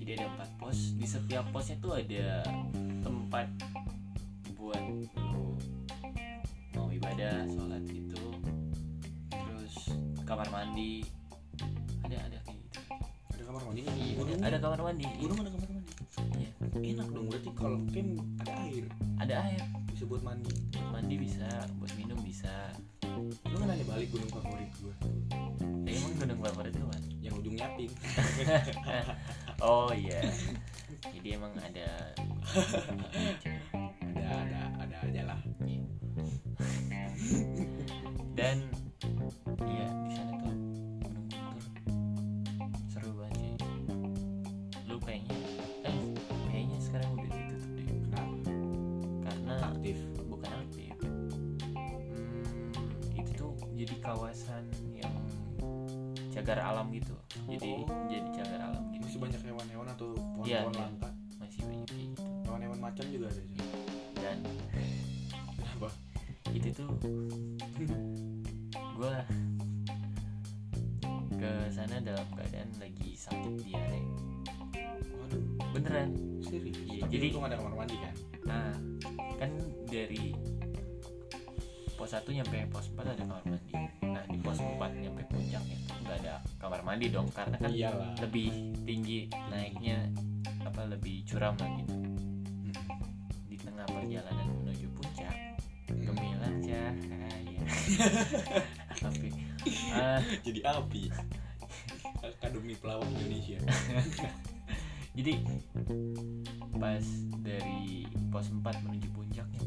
Jadi 0.01 0.09
ada 0.17 0.25
empat 0.33 0.49
pos. 0.57 0.77
Di 0.97 1.05
setiap 1.05 1.45
posnya 1.53 1.77
tuh 1.77 1.93
ada 1.93 2.41
tempat 3.05 3.45
kawasan 54.13 54.63
yang 54.93 55.09
cagar 56.29 56.61
alam 56.61 56.89
gitu. 56.89 57.17
Jadi 57.49 57.69
Oh. 57.81 58.05
jadi 58.05 58.29
cagar 58.35 58.59
alam 58.63 58.83
gitu. 58.89 59.01
masih 59.03 59.19
banyak 59.19 59.41
hewan-hewan 59.43 59.87
atau 59.89 60.09
Iya, 60.43 60.61
pohon-pohon 60.63 60.73
iya. 60.73 60.81
langka 60.85 61.09
Masih 61.35 61.59
banyak 61.61 61.87
kayak 61.87 62.05
gitu. 62.07 62.21
hewan-hewan 62.45 62.79
macan 62.79 63.05
juga 63.09 63.25
ada 63.27 63.41
sana. 63.41 63.65
Dan 64.15 64.37
kenapa 65.51 65.87
itu 66.49 66.69
tuh 66.71 66.89
gue 68.93 69.13
ke 71.33 71.51
sana 71.67 71.97
dalam 71.99 72.27
keadaan 72.31 72.69
lagi 72.77 73.09
sakit 73.11 73.53
diare 73.59 73.99
waduh 75.17 75.43
beneran 75.73 76.09
serius 76.39 76.77
tapi 76.77 77.09
jadi- 77.09 77.33
untung 77.33 77.43
ada 77.43 77.57
kamar 77.57 77.73
mandi 77.75 77.97
kan 77.97 78.15
nah 78.43 78.71
kan 79.35 79.51
dari 79.83 80.31
pos 81.93 82.13
1 82.13 82.31
nyampe 82.31 82.57
pos 82.69 82.92
mandi 87.03 87.19
dong 87.19 87.27
karena 87.35 87.55
kan 87.59 87.67
iyalah 87.75 88.15
lebih 88.23 88.47
tinggi 88.87 89.27
naiknya 89.51 90.07
apa 90.63 90.87
lebih 90.87 91.27
curam 91.27 91.51
lah 91.59 91.67
gitu 91.83 91.95
Hmm. 92.63 92.71
di 93.51 93.59
tengah 93.59 93.83
perjalanan 93.91 94.47
menuju 94.63 94.87
puncak 94.95 95.35
Hmm. 95.91 95.99
gemilang 95.99 96.63
cahaya 96.63 97.59
tapi 99.03 99.27
ah, 99.91 100.23
jadi 100.47 100.59
api 100.63 101.11
akademi 102.23 102.71
pelawak 102.79 103.03
Indonesia 103.19 103.59
jadi 105.19 105.43
pas 106.79 107.03
dari 107.43 108.07
pos 108.31 108.47
4 108.47 108.63
menuju 108.63 109.11
puncaknya 109.11 109.59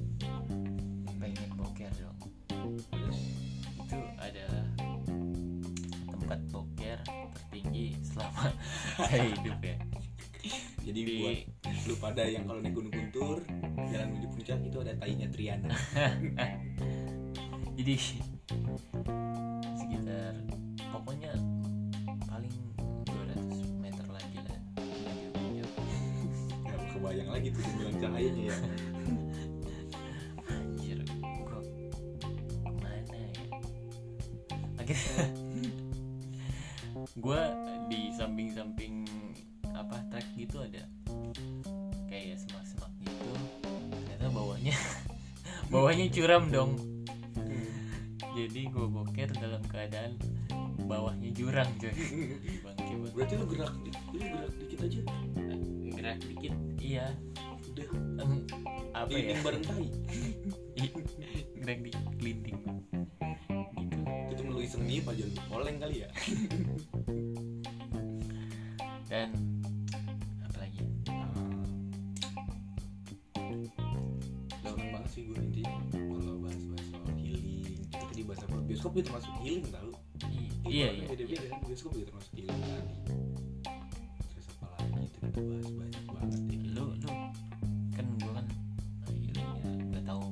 hidup 9.37 9.61
ya. 9.61 9.77
Jadi 10.87 11.01
Di- 11.03 11.19
buat 11.19 11.39
lu 11.91 11.95
pada 11.99 12.23
yang 12.23 12.47
kalau 12.47 12.63
naik 12.63 12.75
gunung 12.79 12.95
guntur 12.95 13.43
jalan 13.91 14.07
menuju 14.15 14.29
puncak 14.31 14.59
itu 14.63 14.79
ada 14.83 14.93
tainya 14.95 15.27
Triana. 15.31 15.75
Jadi 17.79 17.95
curam 46.27 46.51
dong. 46.51 46.75
Jadi 48.35 48.67
gue 48.67 48.87
boker 48.91 49.31
dalam 49.39 49.63
keadaan 49.71 50.19
bawahnya 50.91 51.31
jurang 51.31 51.71
coy. 51.79 51.95
Bangke 52.67 52.95
banget. 52.99 53.13
Berarti 53.15 53.35
lu 53.39 53.47
gerak 53.47 53.75
di- 53.87 53.95
lu 54.11 54.19
gerak 54.27 54.51
dikit 54.59 54.79
aja. 54.83 55.01
Gerak 55.87 56.19
dikit 56.27 56.55
iya. 56.83 57.15
Udah. 57.71 57.89
Apa 58.91 59.15
ya? 59.15 59.39
bareng 59.39 59.63
tai. 59.71 59.87
Gerak 61.63 61.79
kelinting 62.19 62.56
bioskop 78.77 78.93
itu 78.93 79.09
termasuk 79.09 79.33
healing 79.41 79.65
tau. 79.73 79.93
Iya 80.69 80.89
iya 80.93 81.05
beda 81.09 81.25
beda 81.25 81.47
kan 81.49 81.61
bioskop 81.65 81.97
juga 81.97 82.13
termasuk 82.13 82.33
healing. 82.37 82.61
Tadi 82.61 84.25
terus 84.29 84.47
apa 84.53 84.67
lagi? 84.77 85.01
Itu 85.01 85.17
kita 85.17 85.41
bahas 85.49 85.71
banyak 85.73 86.05
banget 86.13 86.41
ya. 86.45 86.59
Lu 86.77 86.85
lu 86.93 87.13
kan 87.97 88.07
gua 88.21 88.33
kan 88.37 88.47
healingnya 89.09 89.49
nggak 89.65 90.05
tahu 90.05 90.25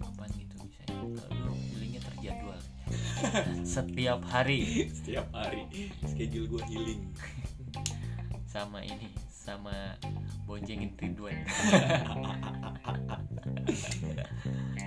kapan 0.00 0.28
gitu 0.32 0.54
bisa 0.64 0.80
kalau 0.88 1.28
lu 1.28 1.52
healingnya 1.76 2.00
terjadwal. 2.00 2.60
Setiap 3.76 4.20
hari. 4.32 4.88
Setiap 4.96 5.28
hari. 5.36 5.92
Schedule 6.08 6.48
gue 6.56 6.62
healing. 6.72 7.04
Sama 8.48 8.80
ini 8.80 9.12
sama 9.28 9.96
boncengin 10.48 10.92
Ridwan 10.96 11.32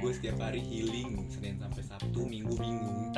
gue 0.03 0.11
setiap 0.11 0.35
hari 0.43 0.59
healing 0.59 1.31
senin 1.31 1.55
sampai 1.63 1.79
sabtu 1.79 2.27
minggu 2.27 2.51
bingung 2.59 3.15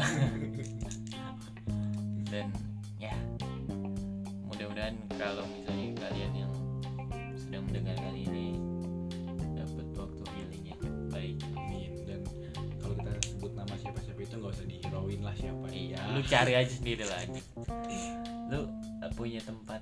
dan 2.31 2.53
ya 3.01 3.09
mudah-mudahan 4.45 4.93
kalau 5.17 5.49
misalnya 5.49 5.97
kalian 5.97 6.45
yang 6.45 6.53
sedang 7.33 7.65
mendengar 7.65 7.97
kali 7.97 8.29
ini 8.29 8.61
dapat 9.57 9.87
waktu 9.97 10.23
healing 10.37 10.63
yang 10.77 10.81
baik. 11.09 11.41
Amin. 11.57 11.89
Dan 12.05 12.21
kalau 12.77 12.93
kita 13.01 13.11
sebut 13.33 13.51
nama 13.57 13.73
siapa-siapa 13.81 14.21
itu 14.21 14.35
nggak 14.37 14.53
usah 14.53 14.67
dihirauin 14.69 15.21
lah 15.25 15.35
siapa. 15.41 15.65
Iya. 15.73 15.97
Ya 15.97 16.13
lu 16.13 16.21
cari 16.21 16.53
aja 16.53 16.69
sendiri 16.69 17.03
lah 17.09 17.25
lu 18.53 18.61
uh, 18.61 19.11
punya 19.17 19.41
tempat 19.41 19.74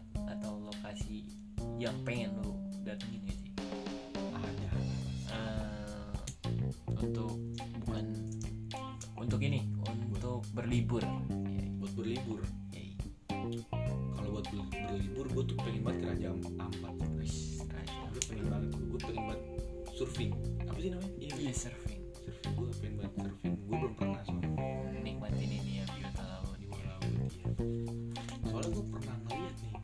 belum 23.93 24.09
pernah 24.09 24.21
soalnya. 24.25 24.49
Nikmatin 25.05 25.49
ini 25.53 25.71
ya 25.77 25.85
biota 25.93 26.23
laut 26.25 26.57
di 26.57 26.65
bawah 26.65 26.85
laut 26.89 27.05
ya 27.13 27.29
soalnya 28.49 28.69
gue 28.73 28.85
pernah 28.89 29.15
ngeliat 29.21 29.55
nih 29.61 29.75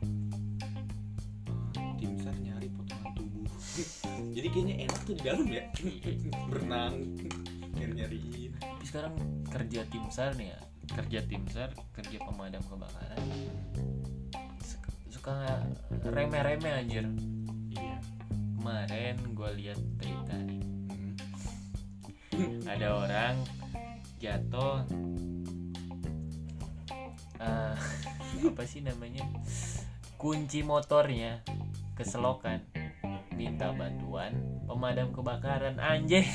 tim 1.94 2.12
sar 2.18 2.34
nyari 2.42 2.68
potongan 2.74 3.10
tubuh. 3.14 3.46
Jadi 4.34 4.46
kayaknya 4.50 4.74
enak 4.90 5.00
tuh 5.06 5.14
di 5.14 5.22
dalam 5.22 5.46
ya 5.46 5.64
berenang 6.50 6.94
nyari 7.78 7.92
nyariin 7.94 8.52
tapi 8.58 8.84
sekarang 8.84 9.14
kerja 9.46 9.80
tim 9.86 10.04
sar 10.10 10.34
nih 10.34 10.48
ya 10.50 10.58
kerja 10.90 11.18
tim 11.30 11.42
sar 11.46 11.70
kerja 11.94 12.18
pemadam 12.18 12.62
kebakaran 12.66 13.22
Suk- 14.58 14.90
suka 15.06 15.62
remeh-remeh 16.02 16.72
anjir. 16.82 17.06
Iya. 17.70 17.96
Kemarin 18.58 19.16
gue 19.38 19.50
lihat 19.62 19.78
berita 20.02 20.36
nih. 20.42 20.60
Hmm. 22.40 22.64
ada 22.66 22.88
orang 23.04 23.36
jatuh 24.20 24.84
eh, 27.40 27.74
apa 28.52 28.62
sih 28.68 28.84
namanya? 28.84 29.24
Kunci 30.20 30.60
motornya. 30.60 31.40
Keselokan. 31.96 32.60
Minta 33.32 33.72
bantuan. 33.72 34.36
Pemadam 34.68 35.16
kebakaran. 35.16 35.80
Anjay 35.80 36.28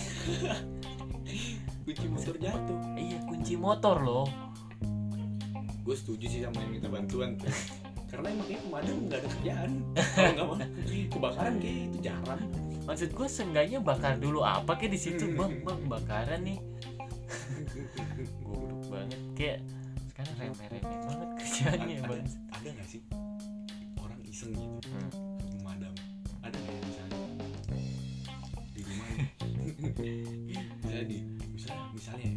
kunci 1.86 2.06
motor 2.10 2.36
jatuh. 2.42 2.80
Iya 2.98 3.22
kunci 3.30 3.54
motor 3.54 4.02
loh. 4.02 4.26
Gue 5.86 5.94
setuju 5.94 6.26
sih 6.26 6.42
sama 6.42 6.66
yang 6.66 6.82
minta 6.82 6.90
bantuan. 6.90 7.38
Tuh 7.38 7.54
karena 8.10 8.34
emang 8.34 8.48
kayak 8.50 8.62
pemadam 8.66 8.98
nggak 9.06 9.20
ada 9.22 9.30
kerjaan. 9.30 9.72
Kalau 9.94 10.34
nggak 10.34 10.46
mau 10.50 10.58
kebakaran 11.14 11.56
kayak 11.62 11.78
itu 11.94 11.98
jarang. 12.02 12.42
Maksud 12.86 13.10
gue 13.14 13.28
seenggaknya 13.30 13.80
bakar 13.82 14.18
dulu 14.18 14.42
apa 14.42 14.74
kayak 14.78 14.98
di 14.98 15.00
situ. 15.02 15.30
Bang 15.38 15.62
bang 15.62 15.82
bakaran 15.86 16.42
nih 16.42 16.58
goblok 18.43 18.84
banget. 18.88 19.21
Kayak 19.36 19.59
sekarang 20.15 20.34
remeh-remeh 20.39 20.99
banget 21.03 21.30
kerjaannya 21.43 21.95
ada, 21.99 22.07
bang. 22.07 22.26
ada 22.55 22.67
nggak 22.71 22.88
sih 22.88 23.01
orang 23.99 24.19
iseng 24.23 24.51
gitu? 24.55 24.88
Hmm. 24.88 25.09
pemadam 25.59 25.93
ada 26.39 26.55
nggak 26.55 26.73
ya 26.76 26.82
misalnya? 26.88 27.19
Di 28.71 28.82
rumah. 28.84 29.07
Misalnya 30.86 31.05
di 31.09 31.17
misalnya 31.51 31.84
misalnya 31.91 32.32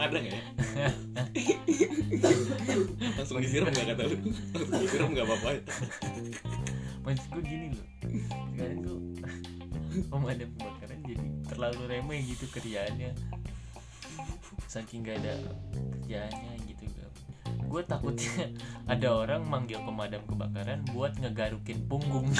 ada 0.00 0.16
nggak 0.18 0.34
ya. 0.34 0.44
Langsung 3.20 3.38
disiram 3.44 3.70
nggak 3.70 3.86
kata 3.94 4.02
lu. 4.08 4.16
Langsung 4.54 4.80
disiram 4.82 5.08
nggak 5.14 5.26
apa-apa 5.28 5.50
maksud 7.04 7.28
gue 7.36 7.44
gini 7.44 7.66
loh. 7.76 7.86
Sekarang 8.56 8.78
tuh 8.80 8.98
pemadam 10.08 10.48
kebakaran 10.56 10.98
jadi 11.04 11.26
terlalu 11.52 11.82
remeh 11.84 12.20
gitu 12.24 12.48
kerjaannya. 12.48 13.12
Saking 14.64 15.06
gak 15.06 15.22
ada 15.22 15.38
kerjaannya 16.02 16.52
gitu 16.66 16.73
gue 17.74 17.82
takutnya 17.90 18.54
ada 18.86 19.10
orang 19.10 19.42
manggil 19.50 19.82
pemadam 19.82 20.22
kebakaran 20.30 20.86
buat 20.94 21.10
ngegarukin 21.18 21.90
punggung. 21.90 22.30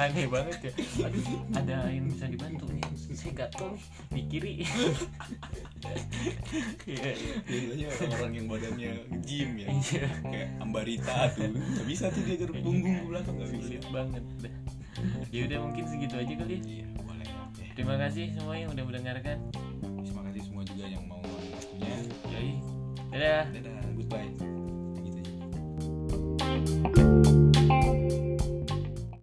Aneh 0.00 0.24
banget 0.24 0.56
ya. 0.64 0.72
Aduh 1.04 1.20
ada 1.52 1.92
yang 1.92 2.08
bisa 2.08 2.24
dibantu 2.32 2.64
nih. 2.72 2.80
Saya 3.12 3.44
gatel 3.44 3.76
nih 3.76 3.84
di 4.16 4.22
kiri. 4.32 4.54
Iya, 6.88 7.12
iya. 7.12 7.34
biasanya 7.44 7.86
orang-orang 7.92 8.32
yang 8.32 8.46
badannya 8.48 8.92
gym 9.20 9.50
ya 9.60 9.68
Iya. 9.68 10.08
kayak 10.24 10.48
Ambarita 10.64 11.28
tuh. 11.36 11.52
Nggak 11.52 11.86
bisa 11.92 12.08
tuh 12.08 12.24
dia 12.24 12.40
garuk 12.40 12.56
punggung 12.64 12.96
ke 12.96 13.04
belakang 13.04 13.36
nggak 13.36 13.52
bisa. 13.52 13.68
Sulit 13.68 13.84
banget 13.92 14.24
ya 15.30 15.40
udah 15.48 15.58
mungkin 15.64 15.84
segitu 15.86 16.14
aja 16.16 16.34
kali 16.40 16.54
ya. 16.56 16.60
iya 16.64 16.86
boleh. 16.96 17.28
Terima 17.76 17.94
kasih 18.00 18.32
semua 18.32 18.54
yang 18.56 18.70
udah 18.72 18.84
mendengarkan. 18.84 19.36
Terima 20.04 20.22
kasih 20.24 20.29
dadah 23.10 23.50
dadah 23.50 23.82
goodbye 23.98 24.30
gitu. 25.02 25.22